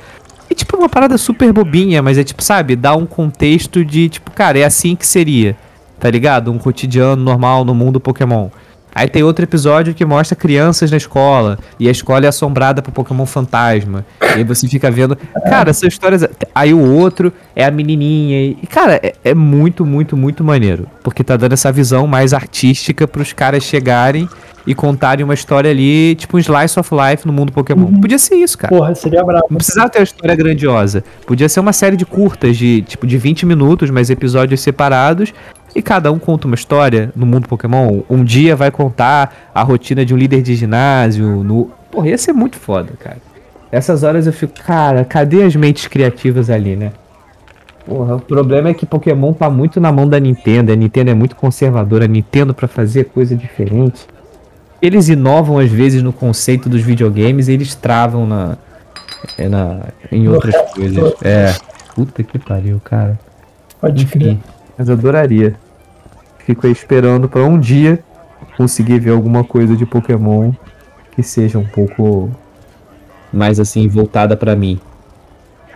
[0.48, 4.30] É tipo uma parada super bobinha, mas é tipo, sabe, dá um contexto de, tipo,
[4.30, 5.56] cara, é assim que seria.
[5.98, 6.52] Tá ligado?
[6.52, 8.48] Um cotidiano normal no mundo Pokémon.
[8.94, 11.58] Aí tem outro episódio que mostra crianças na escola.
[11.78, 14.04] E a escola é assombrada por Pokémon fantasma.
[14.20, 15.16] E aí você fica vendo.
[15.48, 16.26] Cara, essas histórias.
[16.54, 18.56] Aí o outro é a menininha.
[18.62, 20.86] E, cara, é, é muito, muito, muito maneiro.
[21.02, 24.28] Porque tá dando essa visão mais artística pros caras chegarem
[24.66, 28.00] e contarem uma história ali, tipo um slice of life no mundo Pokémon.
[28.00, 28.74] Podia ser isso, cara.
[28.74, 29.46] Porra, seria brabo.
[29.50, 31.02] Não precisava ter uma história grandiosa.
[31.26, 35.32] Podia ser uma série de curtas, de tipo de 20 minutos, mas episódios separados.
[35.74, 38.02] E cada um conta uma história no mundo Pokémon.
[38.08, 41.42] Um dia vai contar a rotina de um líder de ginásio.
[41.42, 41.70] No...
[41.90, 43.18] Porra, ia ser muito foda, cara.
[43.70, 46.92] Essas horas eu fico, cara, cadê as mentes criativas ali, né?
[47.86, 50.72] Porra, o problema é que Pokémon tá muito na mão da Nintendo.
[50.72, 52.04] A Nintendo é muito conservadora.
[52.04, 54.06] A Nintendo pra fazer coisa diferente.
[54.80, 58.58] Eles inovam às vezes no conceito dos videogames e eles travam na,
[59.38, 59.80] é, na
[60.10, 61.14] em outras coisas.
[61.22, 61.54] É.
[61.94, 63.18] Puta que pariu, cara.
[63.80, 64.38] Pode crer.
[64.76, 65.54] Mas eu adoraria.
[66.38, 68.00] Fico aí esperando pra um dia
[68.56, 70.52] conseguir ver alguma coisa de Pokémon
[71.14, 72.30] que seja um pouco
[73.32, 74.80] mais assim voltada pra mim.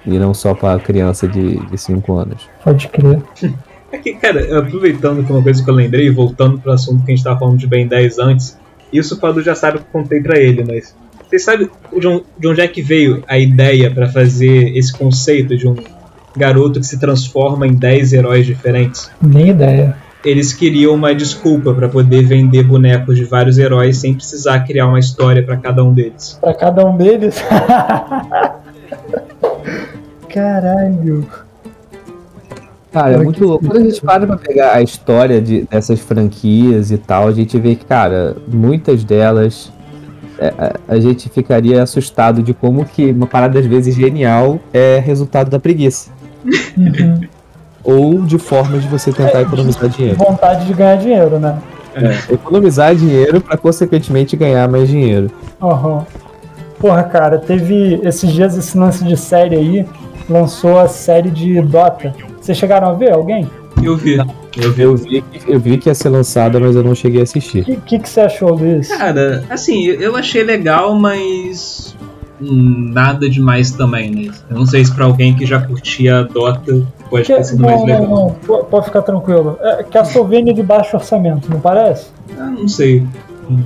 [0.05, 2.49] E não só pra criança de 5 anos.
[2.63, 3.21] Pode crer.
[3.93, 7.15] É que, cara, aproveitando que uma coisa que eu lembrei, voltando pro assunto que a
[7.15, 8.59] gente tava falando de Ben 10 antes,
[8.93, 10.95] isso o Padu já sabe que eu contei pra ele, mas.
[11.25, 15.57] Vocês sabem de onde- de onde é que veio a ideia pra fazer esse conceito
[15.57, 15.77] de um
[16.39, 19.11] garoto que se transforma em 10 heróis diferentes?
[19.21, 19.97] Nem ideia.
[20.25, 24.99] Eles queriam uma desculpa pra poder vender bonecos de vários heróis sem precisar criar uma
[24.99, 26.39] história pra cada um deles.
[26.41, 27.37] Pra cada um deles.
[30.29, 31.27] Caralho.
[32.93, 33.67] Cara, é muito louco.
[33.67, 37.59] Quando a gente para pra pegar a história de, dessas franquias e tal, a gente
[37.59, 39.71] vê que, cara, muitas delas
[40.39, 44.99] é, a, a gente ficaria assustado de como que uma parada às vezes genial é
[44.99, 46.11] resultado da preguiça.
[46.77, 47.21] Uhum.
[47.85, 50.17] Ou de formas de você tentar economizar dinheiro.
[50.19, 51.57] Vontade de ganhar dinheiro, né?
[52.31, 55.31] Economizar dinheiro pra consequentemente ganhar mais dinheiro.
[55.63, 56.05] Aham.
[56.79, 59.87] Porra, cara, teve esses dias esse lance de série aí,
[60.29, 62.13] lançou a série de Dota.
[62.41, 63.49] Vocês chegaram a ver alguém?
[63.83, 64.17] Eu vi.
[64.59, 64.83] Eu vi.
[64.83, 67.61] Eu vi, que- eu vi que ia ser lançada, mas eu não cheguei a assistir.
[67.63, 68.89] O que, que, que você achou, Luiz?
[68.89, 71.95] Cara, assim, eu achei legal, mas.
[72.41, 74.33] Nada demais também, né?
[74.51, 77.79] Eu não sei se pra alguém que já curtia Dota pode Que- ter sido mais
[77.81, 78.03] não, legal.
[78.03, 79.59] não, não, po- pode ficar tranquilo.
[79.61, 82.09] É Castlevania de baixo orçamento, não parece?
[82.39, 83.07] Ah, não sei.
[83.51, 83.63] Hum,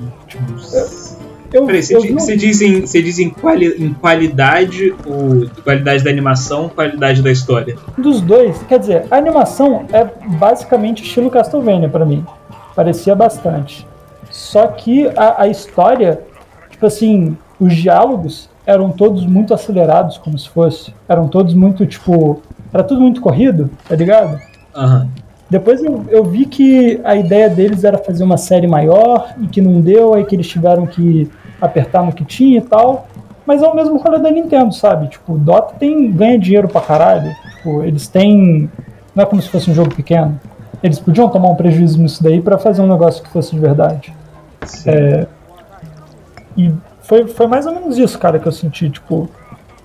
[1.53, 6.05] Eu, Peraí, você, um- você diz, em, você diz em, quali- em qualidade, o, qualidade
[6.05, 7.77] da animação, qualidade da história.
[7.99, 10.05] dos dois, quer dizer, a animação é
[10.39, 12.25] basicamente estilo Castlevania pra mim.
[12.77, 13.85] Parecia bastante.
[14.31, 16.21] Só que a, a história,
[16.71, 20.95] tipo assim, os diálogos eram todos muito acelerados, como se fosse.
[21.09, 22.41] Eram todos muito, tipo.
[22.73, 24.39] Era tudo muito corrido, tá ligado?
[24.75, 25.09] Aham.
[25.49, 29.61] Depois eu, eu vi que a ideia deles era fazer uma série maior e que
[29.61, 31.29] não deu, aí que eles tiveram que
[31.61, 33.09] apertar no que tinha e tal.
[33.45, 35.09] Mas é o mesmo rolê da Nintendo, sabe?
[35.09, 37.35] Tipo, o Dota tem, ganha dinheiro pra caralho.
[37.57, 38.71] Tipo, eles têm.
[39.13, 40.39] Não é como se fosse um jogo pequeno.
[40.81, 44.15] Eles podiam tomar um prejuízo nisso daí pra fazer um negócio que fosse de verdade.
[44.87, 45.27] É,
[46.57, 46.73] e
[47.11, 48.89] foi, foi mais ou menos isso, cara, que eu senti.
[48.89, 49.29] Tipo,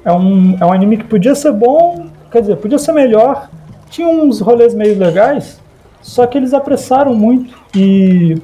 [0.04, 3.50] é um, é um anime que podia ser bom, quer dizer, podia ser melhor.
[3.90, 5.60] Tinha uns rolês meio legais,
[6.04, 8.40] só que eles apressaram muito e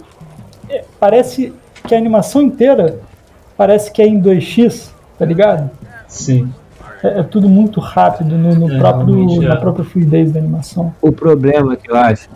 [0.67, 1.53] é, parece
[1.87, 2.99] que a animação inteira
[3.55, 5.69] parece que é em 2x, tá ligado?
[6.07, 6.51] Sim.
[7.03, 9.47] É, é tudo muito rápido no, no É, próprio, é.
[9.47, 10.91] na própria fluidez da animação.
[10.99, 12.29] O problema que eu acho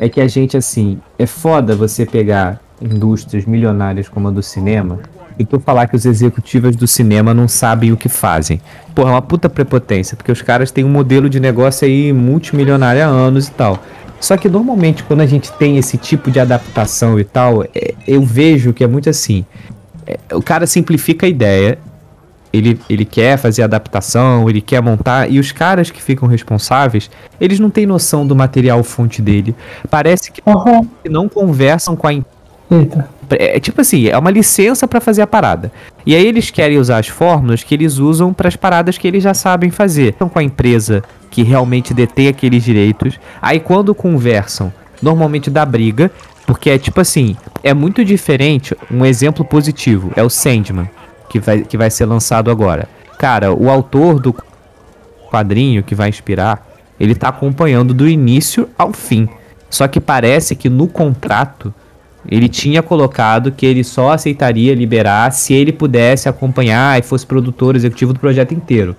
[0.00, 4.98] é que a gente, assim, é foda você pegar indústrias milionárias como a do cinema
[5.38, 8.60] e tu falar que os executivos do cinema não sabem o que fazem.
[8.94, 13.02] Porra, é uma puta prepotência, porque os caras têm um modelo de negócio aí multimilionário
[13.02, 13.82] há anos e tal.
[14.20, 18.22] Só que normalmente quando a gente tem esse tipo de adaptação e tal, é, eu
[18.22, 19.44] vejo que é muito assim.
[20.06, 21.78] é, o cara simplifica a ideia,
[22.52, 27.58] ele, ele quer fazer adaptação, ele quer montar, e os caras que ficam responsáveis, eles
[27.58, 29.56] não têm noção do material fonte dele.
[29.90, 30.88] Parece que Aham.
[31.10, 32.12] não conversam com a
[32.70, 33.08] Eita.
[33.30, 35.72] É tipo assim, é uma licença pra fazer a parada.
[36.04, 39.34] E aí eles querem usar as fórmulas que eles usam pras paradas que eles já
[39.34, 40.14] sabem fazer.
[40.14, 43.18] Então com a empresa que realmente detém aqueles direitos.
[43.40, 46.10] Aí quando conversam, normalmente dá briga,
[46.46, 50.88] porque é tipo assim, é muito diferente, um exemplo positivo, é o Sandman,
[51.28, 52.88] que vai, que vai ser lançado agora.
[53.18, 54.34] Cara, o autor do
[55.30, 56.66] quadrinho que vai inspirar,
[57.00, 59.28] ele tá acompanhando do início ao fim.
[59.68, 61.74] Só que parece que no contrato
[62.30, 67.76] ele tinha colocado que ele só aceitaria liberar se ele pudesse acompanhar e fosse produtor
[67.76, 68.96] executivo do projeto inteiro.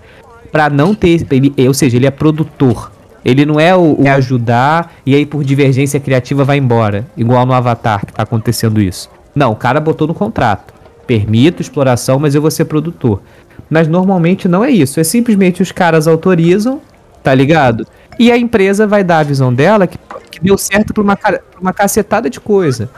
[0.51, 1.25] Pra não ter.
[1.31, 2.91] Ele, ou seja, ele é produtor.
[3.23, 7.07] Ele não é o, o ajudar e aí por divergência criativa vai embora.
[7.17, 9.09] Igual no Avatar que tá acontecendo isso.
[9.33, 10.73] Não, o cara botou no contrato.
[11.07, 13.21] Permito exploração, mas eu vou ser produtor.
[13.69, 14.99] Mas normalmente não é isso.
[14.99, 16.79] É simplesmente os caras autorizam,
[17.23, 17.85] tá ligado?
[18.19, 19.97] E a empresa vai dar a visão dela que,
[20.29, 22.89] que deu certo pra uma, pra uma cacetada de coisa.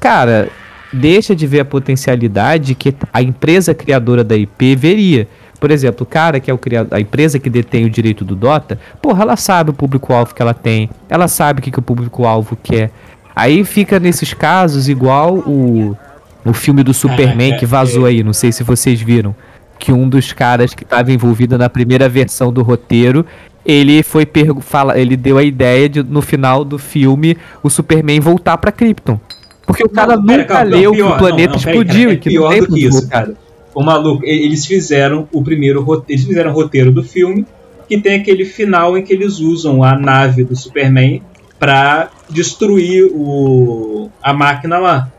[0.00, 0.48] Cara,
[0.92, 5.28] deixa de ver a potencialidade que a empresa criadora da IP veria.
[5.58, 8.36] Por exemplo, o cara que é o criador, a empresa que detém o direito do
[8.36, 11.82] Dota, porra, ela sabe o público-alvo que ela tem, ela sabe o que, que o
[11.82, 12.90] público-alvo quer.
[13.34, 15.96] Aí fica nesses casos igual o,
[16.44, 19.34] o filme do Superman que vazou aí, não sei se vocês viram.
[19.78, 23.26] Que um dos caras que estava envolvido na primeira versão do roteiro,
[23.64, 24.26] ele foi
[24.60, 29.20] fala, ele deu a ideia de no final do filme o Superman voltar pra Krypton.
[29.66, 31.62] Porque o cara Não, pera, nunca calma, não, leu pior, que o planeta não, não,
[31.62, 33.34] peraí, explodiu e que é pior do que isso, cara.
[33.74, 37.44] O maluco, eles fizeram o primeiro roteiro, eles fizeram o roteiro do filme,
[37.88, 41.22] que tem aquele final em que eles usam a nave do Superman
[41.58, 45.10] pra destruir o, a máquina lá.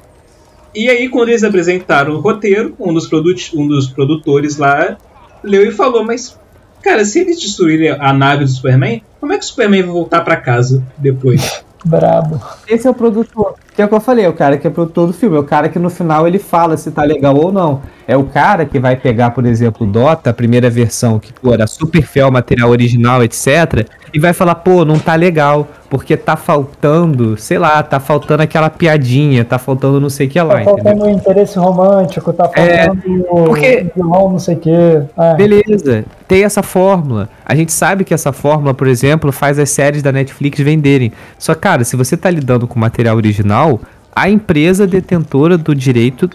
[0.74, 3.10] E aí, quando eles apresentaram o roteiro, um dos,
[3.54, 4.98] um dos produtores lá
[5.44, 6.38] leu e falou: Mas,
[6.82, 10.22] cara, se eles destruírem a nave do Superman, como é que o Superman vai voltar
[10.22, 11.64] pra casa depois?
[11.86, 12.42] Brabo.
[12.68, 13.56] Esse é o produtor.
[13.78, 15.38] Que é o que eu falei, é o cara que é produtor do filme.
[15.38, 17.84] É o cara que no final ele fala se tá legal ou não.
[18.08, 21.54] É o cara que vai pegar, por exemplo, o Dota, a primeira versão, que pô,
[21.54, 23.86] era super fiel material original, etc.
[24.14, 25.68] E vai falar, pô, não tá legal.
[25.90, 30.42] Porque tá faltando, sei lá, tá faltando aquela piadinha, tá faltando não sei o que
[30.42, 35.02] lá, Tá faltando interesse romântico, tá É, faltando porque- vilão, não sei o quê.
[35.18, 35.36] É.
[35.36, 37.30] Beleza, tem essa fórmula.
[37.46, 41.12] A gente sabe que essa fórmula, por exemplo, faz as séries da Netflix venderem.
[41.40, 43.80] Só, cara, se você tá lidando com material original,
[44.16, 46.30] a empresa detentora do direito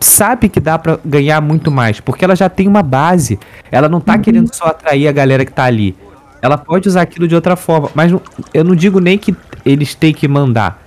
[0.00, 3.38] sabe que dá pra ganhar muito mais, porque ela já tem uma base.
[3.70, 5.96] Ela não tá querendo só atrair a galera que tá ali.
[6.42, 8.20] Ela pode usar aquilo de outra forma, mas não-
[8.52, 10.82] eu não digo nem que eles têm que mandar,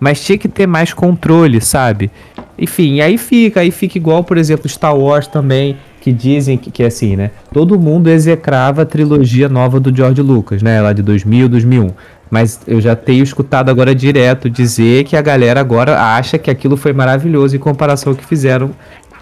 [0.00, 2.10] mas tinha que ter mais controle, sabe?
[2.58, 6.82] Enfim, aí fica, aí fica igual, por exemplo, Star Wars também, que dizem que, que
[6.82, 7.30] é assim, né?
[7.52, 10.80] Todo mundo execrava a trilogia nova do George Lucas, né?
[10.82, 11.90] Lá de 2000, 2001.
[12.28, 16.76] Mas eu já tenho escutado agora direto dizer que a galera agora acha que aquilo
[16.76, 18.72] foi maravilhoso em comparação ao que fizeram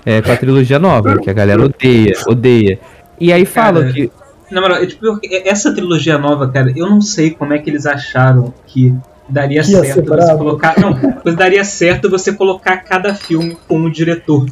[0.07, 2.79] é, com a trilogia nova, que a galera odeia, odeia.
[3.21, 4.11] E aí falam Cara, que
[4.51, 7.85] Na moral, é, tipo, essa trilogia nova, cara, eu não sei como é que eles
[7.85, 8.95] acharam que
[9.29, 10.81] daria Que certo você colocar.
[10.81, 14.47] Não, mas daria certo você colocar cada filme com um diretor.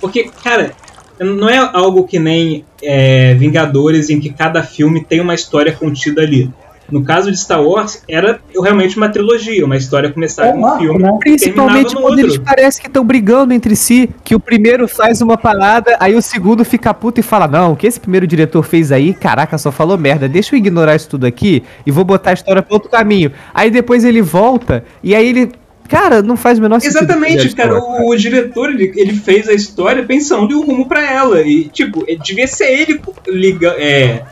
[0.00, 0.72] Porque, cara,
[1.20, 6.22] não é algo que nem é, Vingadores, em que cada filme tem uma história contida
[6.22, 6.50] ali.
[6.88, 10.78] No caso de Star Wars, era realmente uma trilogia, uma história começava É um marco,
[10.78, 11.02] filme.
[11.02, 11.10] né?
[11.16, 12.44] e Principalmente quando eles outro.
[12.44, 16.64] parecem que estão brigando entre si, que o primeiro faz uma parada, aí o segundo
[16.64, 19.98] fica puto e fala: Não, o que esse primeiro diretor fez aí, caraca, só falou
[19.98, 23.32] merda, deixa eu ignorar isso tudo aqui e vou botar a história pra outro caminho.
[23.52, 25.50] Aí depois ele volta e aí ele.
[25.88, 26.98] Cara, não faz o menor sentido.
[26.98, 27.74] Exatamente, cara.
[27.76, 31.42] história, O, o diretor ele, ele fez a história pensando em um rumo pra ela.
[31.42, 34.22] E, tipo, é- devia ser ele liga, é,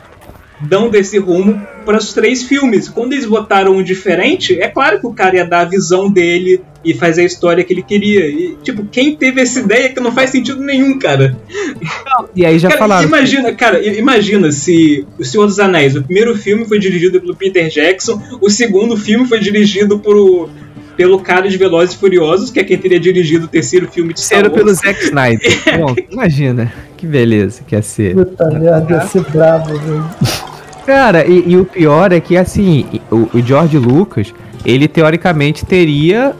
[0.61, 2.87] dando esse rumo para os três filmes.
[2.89, 6.61] Quando eles botaram um diferente, é claro que o cara ia dar a visão dele
[6.83, 8.25] e fazer a história que ele queria.
[8.27, 11.35] E, tipo, quem teve essa ideia que não faz sentido nenhum, cara.
[12.35, 13.07] E aí já Cara, falaram.
[13.07, 17.35] imagina, cara, i- imagina se O Senhor dos Anéis, o primeiro filme foi dirigido pelo
[17.35, 20.49] Peter Jackson, o segundo filme foi dirigido por,
[20.95, 24.21] pelo cara de Velozes e Furiosos, que é quem teria dirigido o terceiro filme de
[24.21, 24.79] Star Terceiro Wars.
[24.81, 25.61] pelo Zack Snyder.
[25.79, 26.71] Bom, imagina.
[26.97, 28.15] Que beleza que ia ser.
[28.15, 30.05] Puta merda, ia ser brabo, velho.
[30.85, 36.33] Cara, e, e o pior é que, assim, o, o George Lucas, ele teoricamente teria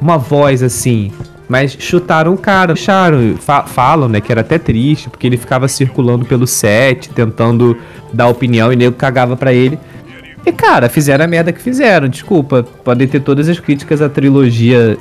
[0.00, 1.10] uma voz assim.
[1.48, 5.66] Mas chutaram o cara, deixaram, fa- falam, né, que era até triste, porque ele ficava
[5.66, 7.76] circulando pelo set, tentando
[8.12, 9.78] dar opinião e nego cagava pra ele.
[10.48, 12.62] E, cara, fizeram a merda que fizeram, desculpa.
[12.82, 14.96] Podem ter todas as críticas à trilogia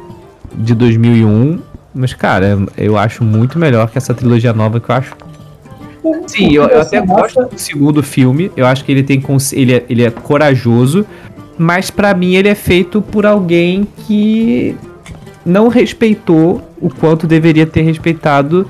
[0.53, 1.59] de 2001,
[1.95, 5.15] mas, cara, eu acho muito melhor que essa trilogia nova que eu acho
[6.27, 8.51] Sim, eu, eu até gosto do segundo filme.
[8.57, 11.05] Eu acho que ele tem cons- ele é, ele é corajoso,
[11.57, 14.75] mas pra mim ele é feito por alguém que
[15.45, 18.67] não respeitou o quanto deveria ter respeitado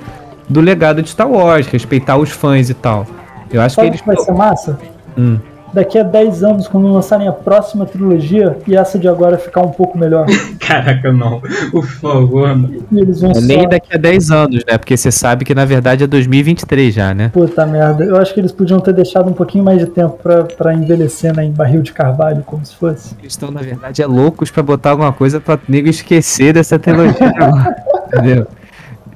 [0.47, 3.05] do legado de Star Wars, respeitar os fãs e tal.
[3.51, 4.79] Eu acho que Sabe o eles que vai ser massa?
[5.17, 5.37] Hum.
[5.73, 9.69] Daqui a 10 anos, quando lançarem a próxima trilogia, e essa de agora ficar um
[9.71, 10.25] pouco melhor.
[10.59, 11.41] Caraca, não.
[11.71, 12.85] Por favor, mano.
[12.91, 13.41] Eles vão É só.
[13.41, 14.77] nem daqui a 10 anos, né?
[14.77, 17.29] Porque você sabe que na verdade é 2023 já, né?
[17.33, 18.03] Puta merda.
[18.03, 21.35] Eu acho que eles podiam ter deixado um pouquinho mais de tempo pra, pra envelhecer
[21.35, 23.15] né, em barril de carvalho, como se fosse.
[23.19, 27.29] Eles estão, na verdade, é loucos pra botar alguma coisa pra nego esquecer dessa trilogia.
[27.35, 27.75] agora,
[28.07, 28.47] entendeu?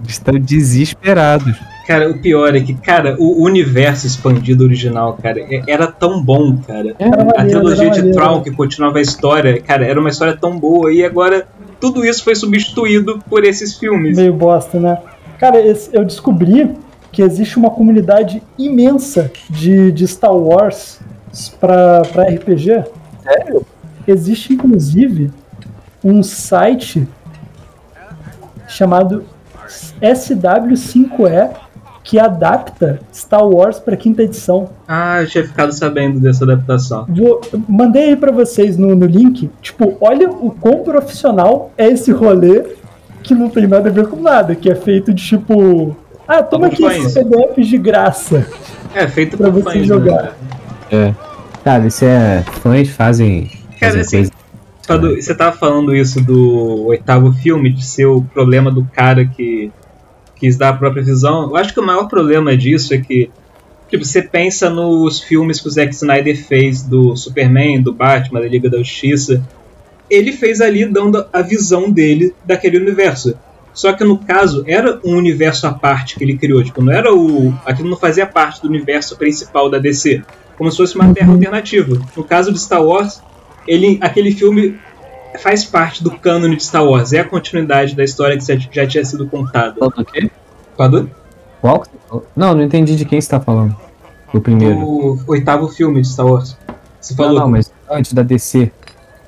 [0.04, 1.56] Eles estão desesperados.
[1.92, 6.56] Cara, o pior é que, cara, o universo expandido original, cara, é- era tão bom,
[6.66, 6.96] cara.
[6.98, 8.18] Era A maneiro, trilogia era de maneiro.
[8.18, 11.46] Tron que continuava a história, cara, era uma história tão boa e agora
[11.82, 14.16] tudo isso foi substituído por esses filmes.
[14.16, 15.00] Meio bosta, né?
[15.38, 15.58] Cara,
[15.92, 16.72] eu descobri
[17.12, 21.02] que existe uma comunidade imensa de, de Star Wars
[21.60, 22.86] pra, pra RPG.
[23.22, 23.66] Sério?
[24.08, 25.30] Existe, inclusive,
[26.02, 27.06] um site
[28.66, 29.26] chamado
[30.02, 31.61] SW5E
[32.04, 34.70] que adapta Star Wars pra quinta edição.
[34.88, 37.06] Ah, eu tinha ficado sabendo dessa adaptação.
[37.08, 39.50] Vou, mandei aí pra vocês no, no link.
[39.62, 42.64] Tipo, olha o quão profissional é esse rolê
[43.24, 45.96] que não tem nada a ver com nada, que é feito de tipo.
[46.28, 47.14] Ah, toma aqui esses.
[47.14, 48.48] PDFs de graça.
[48.94, 50.24] É, feito Pra por você fãs, jogar.
[50.24, 50.32] né?
[50.92, 51.16] É.
[51.64, 52.44] Cara, isso é.
[52.62, 53.50] Fãs fazem.
[53.80, 54.32] Cara, fazem assim,
[54.88, 55.22] coisa.
[55.22, 59.72] Você tava falando isso do oitavo filme, de ser o problema do cara que
[60.42, 61.44] quis dar a própria visão.
[61.44, 63.30] Eu acho que o maior problema disso é que,
[63.88, 68.48] tipo, você pensa nos filmes que o Zack Snyder fez do Superman, do Batman, da
[68.48, 69.48] Liga da Justiça.
[70.10, 73.36] Ele fez ali dando a visão dele daquele universo.
[73.72, 77.14] Só que no caso era um universo à parte que ele criou, tipo, não era
[77.14, 77.54] o.
[77.64, 80.24] Aquilo não fazia parte do universo principal da DC.
[80.58, 82.02] Como se fosse uma terra alternativa.
[82.18, 83.22] No caso de Star Wars,
[83.68, 84.78] ele, aquele filme
[85.39, 88.88] faz parte do cânone de Star Wars, é a continuidade da história que já, já
[88.88, 89.76] tinha sido contada.
[89.78, 90.30] Falando o quê?
[90.76, 91.10] Quando?
[91.62, 92.26] Qual que você falou?
[92.36, 93.76] Não, não entendi de quem você tá falando.
[94.34, 94.78] O primeiro.
[94.80, 96.58] O oitavo filme de Star Wars.
[97.00, 98.72] Você Não, falou não, mas antes da DC.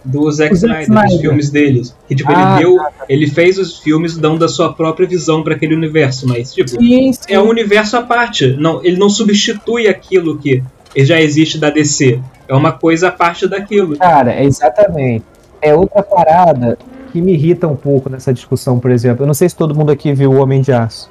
[0.05, 1.95] do Zack Snyder, dos filmes deles.
[2.07, 2.79] Que tipo, Ah, ele deu.
[3.09, 7.11] Ele fez os filmes dando a sua própria visão para aquele universo, mas tipo, Sim,
[7.27, 8.55] é um universo à parte.
[8.59, 10.63] Não, ele não substitui aquilo que
[10.97, 12.19] já existe da DC.
[12.47, 13.97] É uma coisa à parte daquilo.
[13.97, 15.25] Cara, é exatamente.
[15.63, 16.78] É outra parada
[17.12, 19.23] que me irrita um pouco nessa discussão, por exemplo.
[19.23, 21.10] Eu não sei se todo mundo aqui viu O Homem de Aço.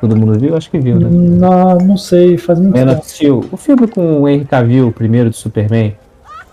[0.00, 0.56] Todo mundo viu?
[0.56, 1.08] Acho que viu, né?
[1.10, 3.00] Não, não sei, faz muito É, tempo.
[3.00, 3.44] assistiu.
[3.50, 5.96] O filme com o Henry Cavill, o primeiro do Superman.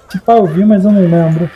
[0.10, 1.50] Tipo, eu vi, mas eu não lembro.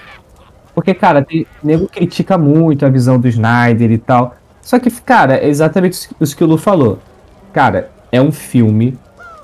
[0.76, 4.36] Porque, cara, tem, o nego critica muito a visão do Snyder e tal.
[4.62, 7.00] Só que, cara, é exatamente isso que o Lu falou.
[7.52, 8.98] Cara, é um filme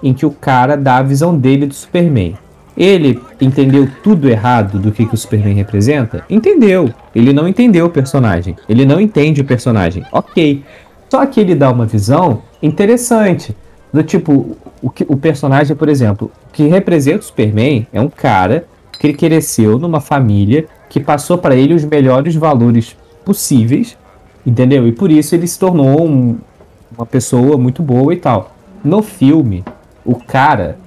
[0.03, 2.37] em que o cara dá a visão dele do Superman.
[2.77, 6.25] Ele entendeu tudo errado do que, que o Superman representa?
[6.29, 6.93] Entendeu.
[7.13, 8.55] Ele não entendeu o personagem.
[8.67, 10.03] Ele não entende o personagem.
[10.11, 10.63] Ok.
[11.09, 13.55] Só que ele dá uma visão interessante.
[13.93, 18.65] Do tipo, o, que, o personagem, por exemplo, que representa o Superman é um cara
[18.99, 23.97] que ele cresceu numa família que passou para ele os melhores valores possíveis,
[24.45, 24.85] entendeu?
[24.87, 26.37] E por isso ele se tornou um-
[26.97, 28.53] uma pessoa muito boa e tal.
[28.83, 29.63] No filme,
[30.03, 30.77] o cara,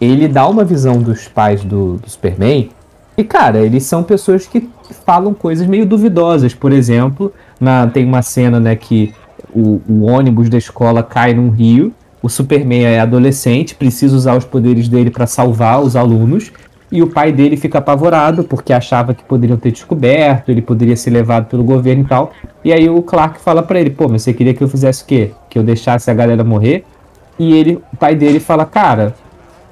[0.00, 2.70] ele dá uma visão dos pais do, do Superman
[3.16, 4.68] e, cara, eles são pessoas que
[5.06, 6.52] falam coisas meio duvidosas.
[6.52, 9.14] Por exemplo, na, tem uma cena, né, que
[9.54, 14.44] o, o ônibus da escola cai num rio, o Superman é adolescente, precisa usar os
[14.44, 16.52] poderes dele para salvar os alunos,
[16.92, 21.10] e o pai dele fica apavorado porque achava que poderiam ter descoberto, ele poderia ser
[21.10, 22.32] levado pelo governo e tal.
[22.64, 25.06] E aí o Clark fala pra ele: "Pô, mas você queria que eu fizesse o
[25.06, 25.32] quê?
[25.50, 26.84] Que eu deixasse a galera morrer?"
[27.38, 29.14] E ele, o pai dele fala: "Cara,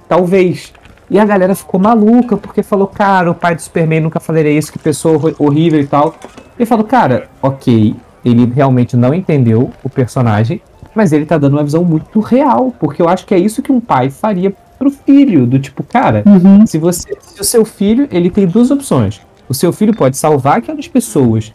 [0.09, 0.73] talvez".
[1.11, 4.73] E a galera ficou maluca porque falou: "Cara, o pai do Superman nunca falaria isso,
[4.73, 6.15] que pessoa horrível e tal".
[6.59, 10.61] Ele falou: "Cara, OK, ele realmente não entendeu o personagem,
[10.95, 13.71] mas ele tá dando uma visão muito real, porque eu acho que é isso que
[13.73, 16.67] um pai faria pro filho, do tipo, cara, Uhum.
[16.67, 19.21] se você, se o seu filho, ele tem duas opções.
[19.49, 21.53] O seu filho pode salvar aquelas pessoas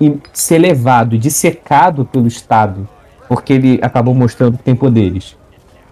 [0.00, 2.88] e ser levado, dissecado pelo Estado,
[3.28, 5.36] porque ele acabou mostrando que tem poderes.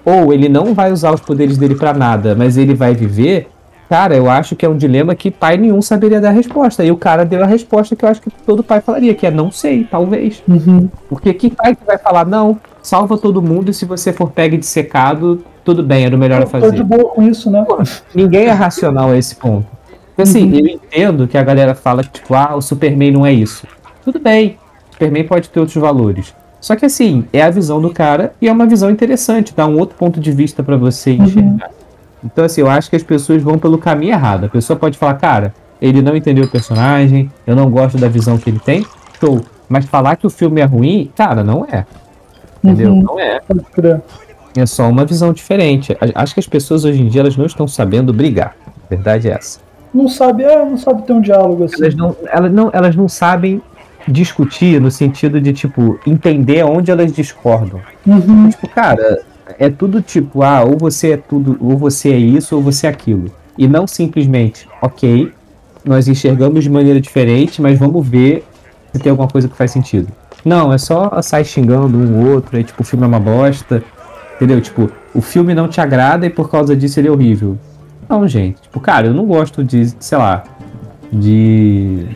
[0.05, 3.49] Ou ele não vai usar os poderes dele pra nada, mas ele vai viver.
[3.89, 6.85] Cara, eu acho que é um dilema que pai nenhum saberia dar a resposta.
[6.85, 9.31] E o cara deu a resposta que eu acho que todo pai falaria, que é
[9.33, 10.43] não sei, talvez.
[10.49, 10.89] Uhum.
[11.09, 14.55] Porque que pai que vai falar, não, salva todo mundo e se você for pego
[14.55, 16.77] e dissecado, tudo bem, era o melhor a Tô fazer.
[16.77, 17.66] de boa com isso, né?
[18.14, 19.66] Ninguém é racional a esse ponto.
[20.16, 20.59] Assim, Uhum.
[20.59, 23.66] eu entendo que a galera fala que, tipo, ah, o Superman não é isso.
[24.05, 24.57] Tudo bem,
[24.89, 26.33] o Superman pode ter outros valores.
[26.61, 29.79] Só que, assim, é a visão do cara e é uma visão interessante, dá um
[29.79, 31.71] outro ponto de vista pra você enxergar.
[32.23, 34.45] Então, assim, eu acho que as pessoas vão pelo caminho errado.
[34.45, 38.37] A pessoa pode falar, cara, ele não entendeu o personagem, eu não gosto da visão
[38.37, 38.85] que ele tem,
[39.19, 39.41] show.
[39.69, 41.87] Mas falar que o filme é ruim, cara, não é.
[42.63, 42.93] Entendeu?
[42.93, 43.03] Uhum.
[43.03, 43.41] Não é.
[44.57, 45.97] É só uma visão diferente.
[46.01, 48.55] A- Acho que as pessoas hoje em dia elas não estão sabendo brigar.
[48.91, 49.61] Verdade é essa.
[49.95, 51.83] Não sabe, é, não sabe ter um diálogo assim.
[51.83, 53.63] Elas não, elas não, elas não sabem
[54.09, 57.80] discutir no sentido de, tipo, entender onde elas discordam.
[58.07, 58.48] Uhum.
[58.48, 59.22] Tipo, cara,
[59.59, 62.90] é tudo tipo, ah, ou você é tudo, ou você é isso, ou você é
[62.90, 63.30] aquilo.
[63.59, 65.32] E não simplesmente, ok,
[65.84, 68.44] nós enxergamos de maneira diferente, mas vamos ver
[68.92, 70.09] se tem alguma coisa que faz sentido.
[70.44, 73.82] Não, é só sair xingando um ou outro, aí tipo, o filme é uma bosta.
[74.40, 74.59] Entendeu?
[74.62, 77.59] Tipo, o filme não te agrada e por causa disso ele é horrível.
[78.09, 78.62] Não, gente.
[78.62, 80.44] Tipo, cara, eu não gosto de, sei lá,
[81.12, 82.07] de.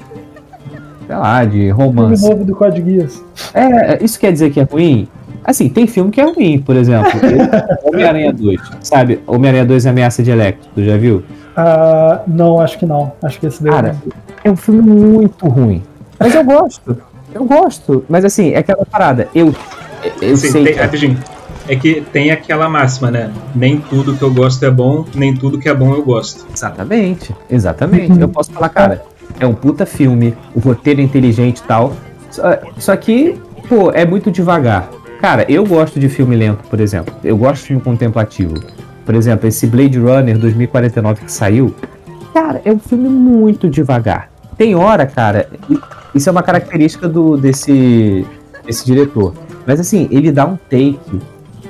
[1.07, 2.29] Sei lá, de Filme romance.
[2.29, 3.23] novo do Código Guias.
[3.53, 5.09] É, isso quer dizer que é ruim?
[5.45, 7.11] Assim, tem filme que é ruim, por exemplo.
[7.85, 9.21] Homem-Aranha 2, sabe?
[9.27, 11.23] Homem-Aranha 2 Ameaça de Electro, tu já viu?
[11.55, 13.13] Ah, não, acho que não.
[13.23, 13.73] Acho que esse daí.
[13.73, 13.97] Cara,
[14.43, 15.83] é um filme muito ruim.
[16.19, 16.97] Mas eu gosto.
[17.33, 18.05] Eu gosto.
[18.09, 19.29] Mas assim, é aquela parada.
[19.35, 19.55] Eu,
[20.23, 21.19] eu Sim, sei tem, que rapidinho.
[21.69, 23.31] É que tem aquela máxima, né?
[23.55, 26.47] Nem tudo que eu gosto é bom, nem tudo que é bom eu gosto.
[26.53, 28.13] Exatamente, exatamente.
[28.13, 28.21] Uhum.
[28.21, 29.03] Eu posso falar, cara,
[29.41, 31.95] é um puta filme, o roteiro é inteligente e tal.
[32.31, 32.43] Só,
[32.79, 34.89] só que, pô, é muito devagar.
[35.20, 37.14] Cara, eu gosto de filme lento, por exemplo.
[37.25, 38.55] Eu gosto de filme contemplativo.
[39.05, 41.75] Por exemplo, esse Blade Runner 2049 que saiu.
[42.33, 44.31] Cara, é um filme muito devagar.
[44.57, 45.49] Tem hora, cara.
[46.14, 48.27] Isso é uma característica do desse,
[48.66, 49.35] desse diretor.
[49.66, 51.20] Mas assim, ele dá um take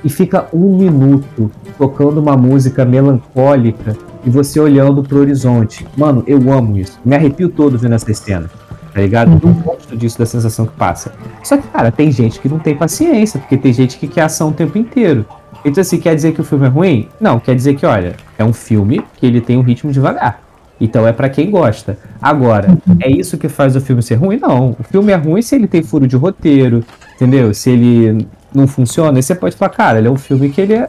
[0.03, 5.87] e fica um minuto tocando uma música melancólica e você olhando pro horizonte.
[5.97, 6.99] Mano, eu amo isso.
[7.05, 8.51] Me arrepio todo vendo essa cena.
[8.93, 9.41] Tá ligado?
[9.43, 11.13] Eu gosto disso, da sensação que passa.
[11.43, 14.51] Só que, cara, tem gente que não tem paciência, porque tem gente que quer ação
[14.51, 15.27] o tempo inteiro.
[15.65, 17.09] Então, assim, quer dizer que o filme é ruim?
[17.21, 20.45] Não, quer dizer que, olha, é um filme que ele tem um ritmo devagar.
[20.81, 21.99] Então é pra quem gosta.
[22.21, 24.39] Agora, é isso que faz o filme ser ruim?
[24.39, 24.77] Não.
[24.79, 27.55] O filme é ruim se ele tem furo de roteiro, entendeu?
[27.55, 30.75] Se ele não funciona, aí você pode falar, cara, ele é um filme que ele
[30.75, 30.89] é,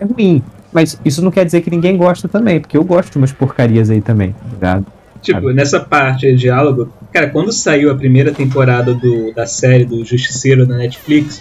[0.00, 0.42] é ruim.
[0.72, 3.88] Mas isso não quer dizer que ninguém gosta também, porque eu gosto de umas porcarias
[3.90, 4.86] aí também, tá ligado?
[5.22, 5.54] Tipo, Sabe?
[5.54, 10.66] nessa parte de diálogo, cara, quando saiu a primeira temporada do, da série do Justiceiro
[10.66, 11.40] na Netflix,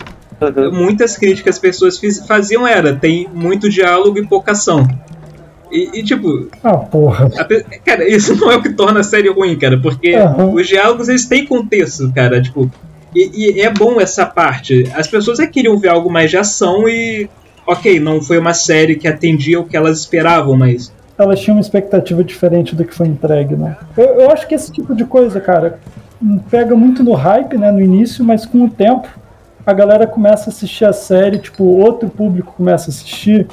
[0.71, 4.87] muitas críticas as pessoas fiz- faziam era, tem muito diálogo e pouca ação.
[5.71, 7.29] E, e, tipo, Ah, porra.
[7.37, 7.43] a
[7.79, 10.53] cara, isso não é o que torna a série ruim, cara, porque Aham.
[10.53, 12.71] os diálogos eles têm contexto, cara, tipo,
[13.13, 14.85] e, e é bom essa parte.
[14.95, 17.29] As pessoas é queriam ver algo mais de ação e,
[17.67, 21.61] ok, não foi uma série que atendia o que elas esperavam, mas Elas tinham uma
[21.61, 23.75] expectativa diferente do que foi entregue, né?
[23.97, 25.79] Eu, eu acho que esse tipo de coisa, cara,
[26.21, 29.07] hum, pega muito no hype, né, no início, mas com o tempo
[29.65, 33.47] a galera começa a assistir a série, tipo, outro público começa a assistir,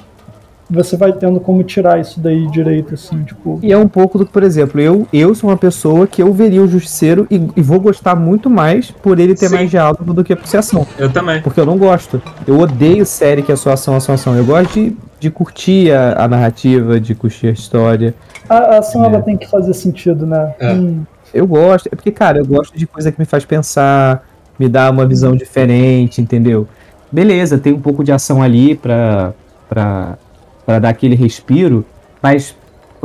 [0.69, 3.59] você vai tendo como tirar isso daí direito, assim, tipo.
[3.63, 6.33] E é um pouco do que, por exemplo, eu, eu sou uma pessoa que eu
[6.33, 9.55] veria o Justiceiro e, e vou gostar muito mais por ele ter Sim.
[9.55, 10.87] mais diálogo do que por ser ação.
[10.99, 11.43] eu também.
[11.43, 12.21] Porque eu não gosto.
[12.47, 14.35] Eu odeio série que é só ação, ação, ação.
[14.37, 18.15] Eu gosto de, de curtir a, a narrativa, de curtir a história.
[18.49, 19.09] A, a ação É.
[19.09, 20.55] ela tem que fazer sentido, né?
[20.59, 20.73] É.
[20.73, 21.89] Hum, Eu gosto.
[21.93, 24.27] É porque, cara, eu gosto de coisa que me faz pensar,
[24.59, 26.67] me dá uma visão diferente, entendeu?
[27.13, 29.33] Beleza, tem um pouco de ação ali pra,
[29.69, 30.17] pra,
[30.65, 31.85] pra dar aquele respiro,
[32.23, 32.57] mas,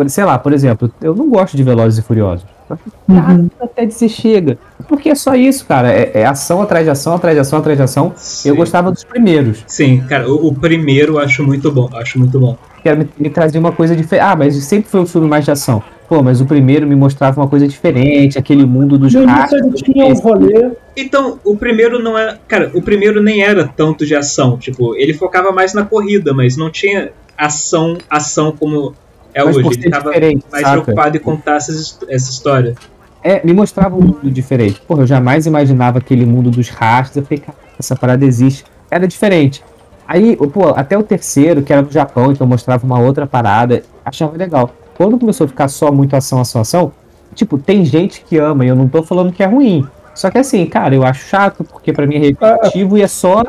[0.07, 2.45] sei lá, por exemplo, eu não gosto de Velozes e Furiosos.
[3.07, 3.49] uhum.
[3.60, 4.57] Até dizer chega.
[4.88, 5.91] Porque é só isso, cara.
[5.91, 8.14] É, é ação atrás de ação, atrás de ação, atrás de ação.
[8.16, 8.49] Sim.
[8.49, 9.64] Eu gostava dos primeiros.
[9.68, 12.57] Sim, cara, o, o primeiro eu acho muito bom, acho muito bom.
[12.82, 14.26] Que era me, me trazer uma coisa diferente.
[14.26, 15.84] Ah, mas sempre foi um filme mais de ação.
[16.10, 19.80] Pô, mas o primeiro me mostrava uma coisa diferente, aquele mundo dos rastros.
[19.80, 20.72] tinha um rolê.
[20.97, 22.36] Então, o primeiro não é.
[22.47, 24.57] Cara, o primeiro nem era tanto de ação.
[24.57, 27.12] Tipo, ele focava mais na corrida, mas não tinha
[27.46, 28.94] ação, ação como
[29.34, 29.70] é Mas hoje.
[29.80, 30.82] Ele tava diferente, mais saca?
[30.82, 32.76] preocupado em contar essa, his- essa história.
[33.24, 34.82] É, me mostrava um mundo diferente.
[34.88, 37.18] Porra, eu jamais imaginava aquele mundo dos rastros.
[37.18, 38.64] Eu falei, cara, essa parada existe.
[38.90, 39.64] Era diferente.
[40.08, 44.36] Aí, pô, até o terceiro, que era no Japão, então mostrava uma outra parada, achava
[44.36, 44.72] legal.
[44.98, 46.92] Quando começou a ficar só muito ação, ação, ação,
[47.36, 49.86] tipo, tem gente que ama, e eu não tô falando que é ruim.
[50.16, 53.44] Só que assim, cara, eu acho chato, porque pra mim é repetitivo e é só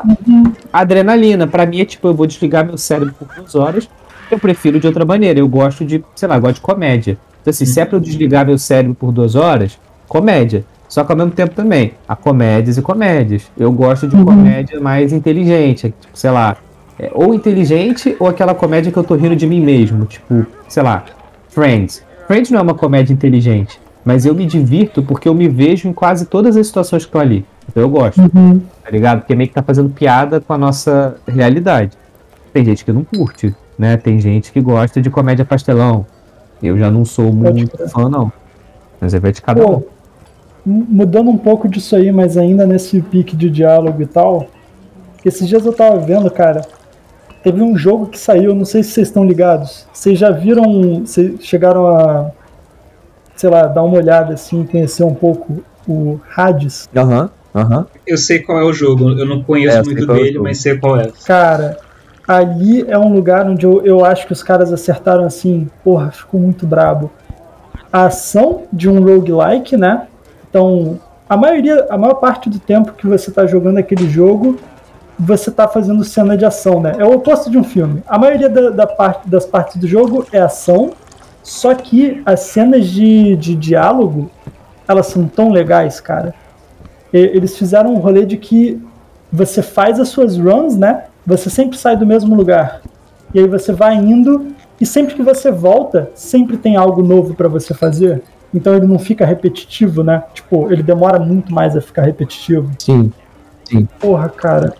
[0.71, 1.47] adrenalina.
[1.47, 3.89] Pra mim é tipo, eu vou desligar meu cérebro por duas horas,
[4.29, 5.39] eu prefiro de outra maneira.
[5.39, 7.17] Eu gosto de, sei lá, gosto de comédia.
[7.41, 10.63] Então assim, se é pra eu desligar meu cérebro por duas horas, comédia.
[10.87, 13.49] Só que ao mesmo tempo também, há comédias e comédias.
[13.57, 14.25] Eu gosto de Uhum.
[14.25, 16.57] comédia mais inteligente, tipo, sei lá,
[16.99, 20.83] é, ou inteligente ou aquela comédia que eu tô rindo de mim mesmo, tipo, sei
[20.83, 21.05] lá,
[21.49, 22.03] Friends.
[22.27, 25.93] Friends não é uma comédia inteligente, mas eu me divirto porque eu me vejo em
[25.93, 27.45] quase todas as situações que estão ali.
[27.69, 28.61] Então eu gosto, Uhum.
[28.83, 29.19] tá ligado?
[29.19, 31.91] Porque meio que tá fazendo piada com a nossa realidade.
[32.53, 33.95] Tem gente que não curte, né?
[33.97, 36.05] Tem gente que gosta de comédia pastelão.
[36.61, 38.31] Eu já não sou muito fã, não.
[38.99, 39.65] Mas é vai de cada um.
[39.79, 39.83] Pô,
[40.65, 44.47] m- mudando um pouco disso aí, mas ainda nesse pique de diálogo e tal.
[45.23, 46.61] Esses dias eu tava vendo, cara.
[47.43, 49.87] teve um jogo que saiu, não sei se vocês estão ligados.
[49.91, 52.29] Vocês já viram, vocês chegaram a,
[53.41, 56.87] sei lá, dar uma olhada assim, conhecer um pouco o Hades?
[56.95, 57.87] Aham, aham.
[58.05, 60.77] Eu sei qual é o jogo, eu não conheço É, muito é dele, mas sei
[60.77, 61.11] qual é.
[61.25, 61.79] Cara,
[62.27, 66.39] ali é um lugar onde eu, eu acho que os caras acertaram assim, porra, ficou
[66.39, 67.09] muito brabo.
[67.91, 70.05] A ação de um roguelike, né?
[70.47, 74.59] Então, a maioria, a maior parte do tempo que você tá jogando aquele jogo,
[75.17, 76.93] você tá fazendo cena de ação, né?
[76.99, 78.03] É o oposto de um filme.
[78.07, 80.91] A maioria da, da parte, das partes do jogo é ação,
[81.43, 84.29] só que as cenas de, de diálogo,
[84.87, 86.33] elas são tão legais, cara.
[87.13, 88.81] E- Eles fizeram um rolê de que
[89.31, 91.05] você faz as suas runs, né?
[91.25, 92.81] Você sempre sai do mesmo lugar.
[93.33, 94.47] E aí você vai indo
[94.79, 98.21] e sempre que você volta, sempre tem algo novo pra você fazer.
[98.53, 100.23] Então ele não fica repetitivo, né?
[100.33, 102.69] Tipo, ele demora muito mais a ficar repetitivo.
[103.65, 103.87] Sim.
[103.99, 104.73] Porra, cara,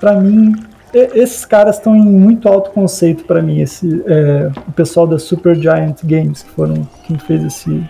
[0.00, 0.52] pra mim,
[0.92, 3.60] esses caras estão em muito alto conceito pra mim.
[3.60, 7.82] Esse, é, o pessoal da Super Giant Games, que foram quem fez esse,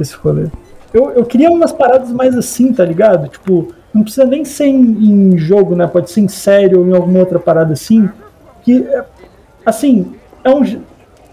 [0.00, 0.46] esse rolê.
[0.92, 3.28] Eu, eu queria umas paradas mais assim, tá ligado?
[3.28, 5.86] Tipo, não precisa nem ser em, em jogo, né?
[5.86, 8.08] Pode ser em série ou em alguma outra parada assim.
[8.62, 9.04] Que, é,
[9.64, 10.62] assim, é um,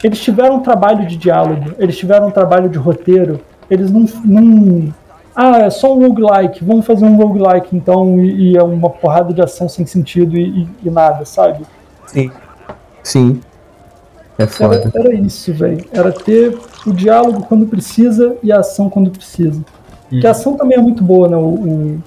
[0.04, 4.06] eles tiveram um trabalho de diálogo, eles tiveram um trabalho de roteiro, eles não.
[4.26, 4.94] não
[5.36, 9.34] ah, é só um roguelike, vamos fazer um roguelike então, e, e é uma porrada
[9.34, 11.66] de ação sem sentido e, e- e nada, sabe?
[12.08, 12.32] Sim.
[13.04, 13.42] Sim.
[14.38, 14.92] É Era, foda.
[14.96, 15.86] era isso, velho.
[15.92, 19.62] Era ter o diálogo quando precisa e a ação quando precisa.
[20.10, 21.36] Porque a ação também é muito boa, né?
[21.38, 22.04] O, o-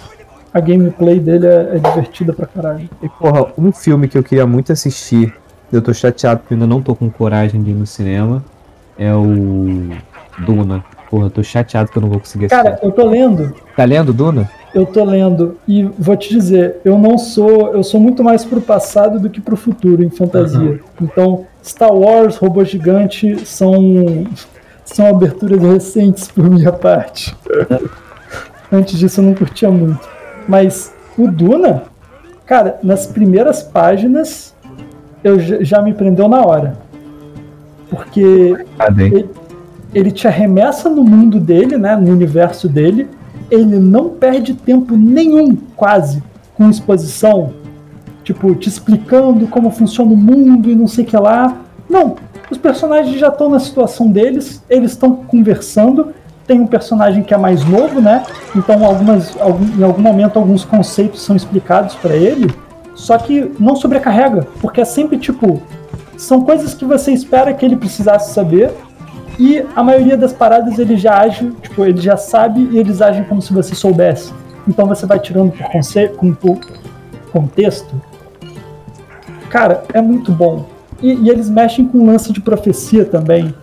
[0.52, 2.88] a gameplay dele é, é divertida pra caralho.
[3.02, 5.34] E, porra, um filme que eu queria muito assistir,
[5.70, 8.42] eu tô chateado porque ainda não tô com coragem de ir no cinema,
[8.98, 9.90] é o
[10.38, 10.82] Duna.
[11.10, 12.62] Porra, eu tô chateado que eu não vou conseguir assistir.
[12.64, 14.50] Cara, eu tô lendo, tá lendo Duna?
[14.74, 18.60] eu tô lendo e vou te dizer, eu não sou, eu sou muito mais pro
[18.60, 20.80] passado do que pro futuro em fantasia.
[21.00, 24.26] Então, Star Wars, Robô Gigante são
[24.84, 27.34] são aberturas recentes por minha parte.
[28.70, 30.06] Antes disso eu não curtia muito.
[30.46, 31.84] Mas o Duna,
[32.44, 34.54] cara, nas primeiras páginas
[35.24, 36.76] eu já- me prendeu na hora.
[37.88, 39.28] Porque ele
[40.04, 43.08] te arremessa no mundo dele, né, no universo dele.
[43.50, 46.22] Ele não perde tempo nenhum, quase,
[46.56, 47.52] com exposição,
[48.24, 51.56] tipo te explicando como funciona o mundo e não sei o que lá.
[51.88, 52.16] Não,
[52.50, 56.08] os personagens já estão na situação deles, eles estão conversando.
[56.46, 58.22] Tem um personagem que é mais novo, né?
[58.54, 62.48] Então, algumas, algum- em algum momento, alguns conceitos são explicados para ele.
[62.94, 65.60] Só que não sobrecarrega, porque é sempre tipo
[66.16, 68.70] são coisas que você espera que ele precisasse saber
[69.38, 73.24] e a maioria das paradas ele já age, tipo, ele já sabe e eles agem
[73.24, 74.32] como se você soubesse.
[74.66, 76.58] Então você vai tirando por, conce- com- por
[77.32, 77.94] contexto.
[79.50, 80.66] Cara, é muito bom.
[81.02, 83.54] E, e eles mexem com um lance de profecia também.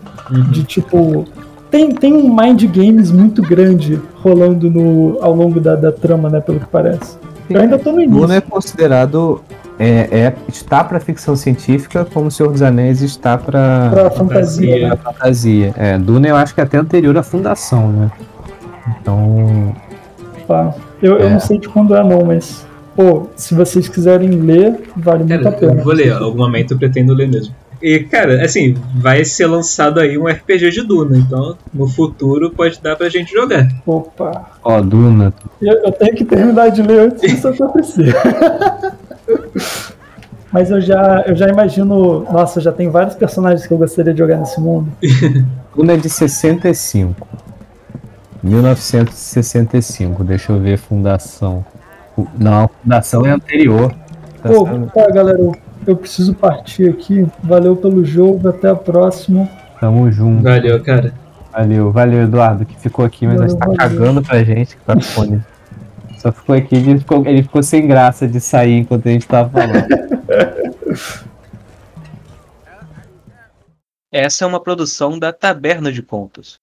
[0.52, 1.26] De tipo.
[1.70, 6.40] Tem, tem um mind games muito grande rolando no, ao longo da, da trama, né?
[6.40, 7.18] Pelo que parece.
[7.50, 8.22] Eu ainda tô no início.
[8.22, 9.42] Duna é considerado.
[9.80, 14.88] É, é, está pra ficção científica como o Senhor dos Anéis está pra, Pra fantasia,
[14.98, 15.74] pra fantasia.
[15.78, 18.12] É, Duna eu acho que é até anterior à fundação, né?
[19.02, 19.76] Então.
[20.48, 20.74] Tá.
[21.02, 21.30] Eu, eu É.
[21.32, 22.66] não sei de quando é, não, mas.
[22.96, 25.74] Pô, se vocês quiserem ler, vale muito a Cara, pena.
[25.80, 27.56] eu vou ler, algum momento eu pretendo ler mesmo.
[27.82, 32.80] E, cara, assim, vai ser lançado aí um RPG de Duna, então no futuro pode
[32.82, 33.68] dar pra gente jogar.
[33.86, 34.52] Opa.
[34.64, 35.34] Ó, Duna.
[35.62, 38.14] Eu, eu tenho que terminar de ler antes disso acontecer.
[40.52, 42.24] Mas eu já, eu já imagino.
[42.32, 44.88] Nossa, já tem vários personagens que eu gostaria de jogar nesse mundo.
[45.76, 47.28] Duna é de 65.
[48.44, 50.24] 1965.
[50.24, 51.66] Deixa eu ver fundação.
[52.16, 53.92] Fu- Não, a fundação é anterior.
[54.42, 55.56] Tá Pô, tá, galera, eu,
[55.88, 57.26] eu preciso partir aqui.
[57.44, 59.48] Valeu pelo jogo, até a próxima.
[59.80, 60.44] Tamo junto.
[60.44, 61.14] Valeu, cara.
[61.52, 63.78] Valeu, valeu, Eduardo, que ficou aqui, mas Valeu, tá valeu.
[63.78, 65.42] cagando pra gente que tá fone.
[66.24, 69.50] Só ficou aqui ele ficou, ele ficou sem graça de sair enquanto a gente tava
[69.50, 69.86] falando.
[74.10, 76.63] Essa é uma produção da Taberna de Contos.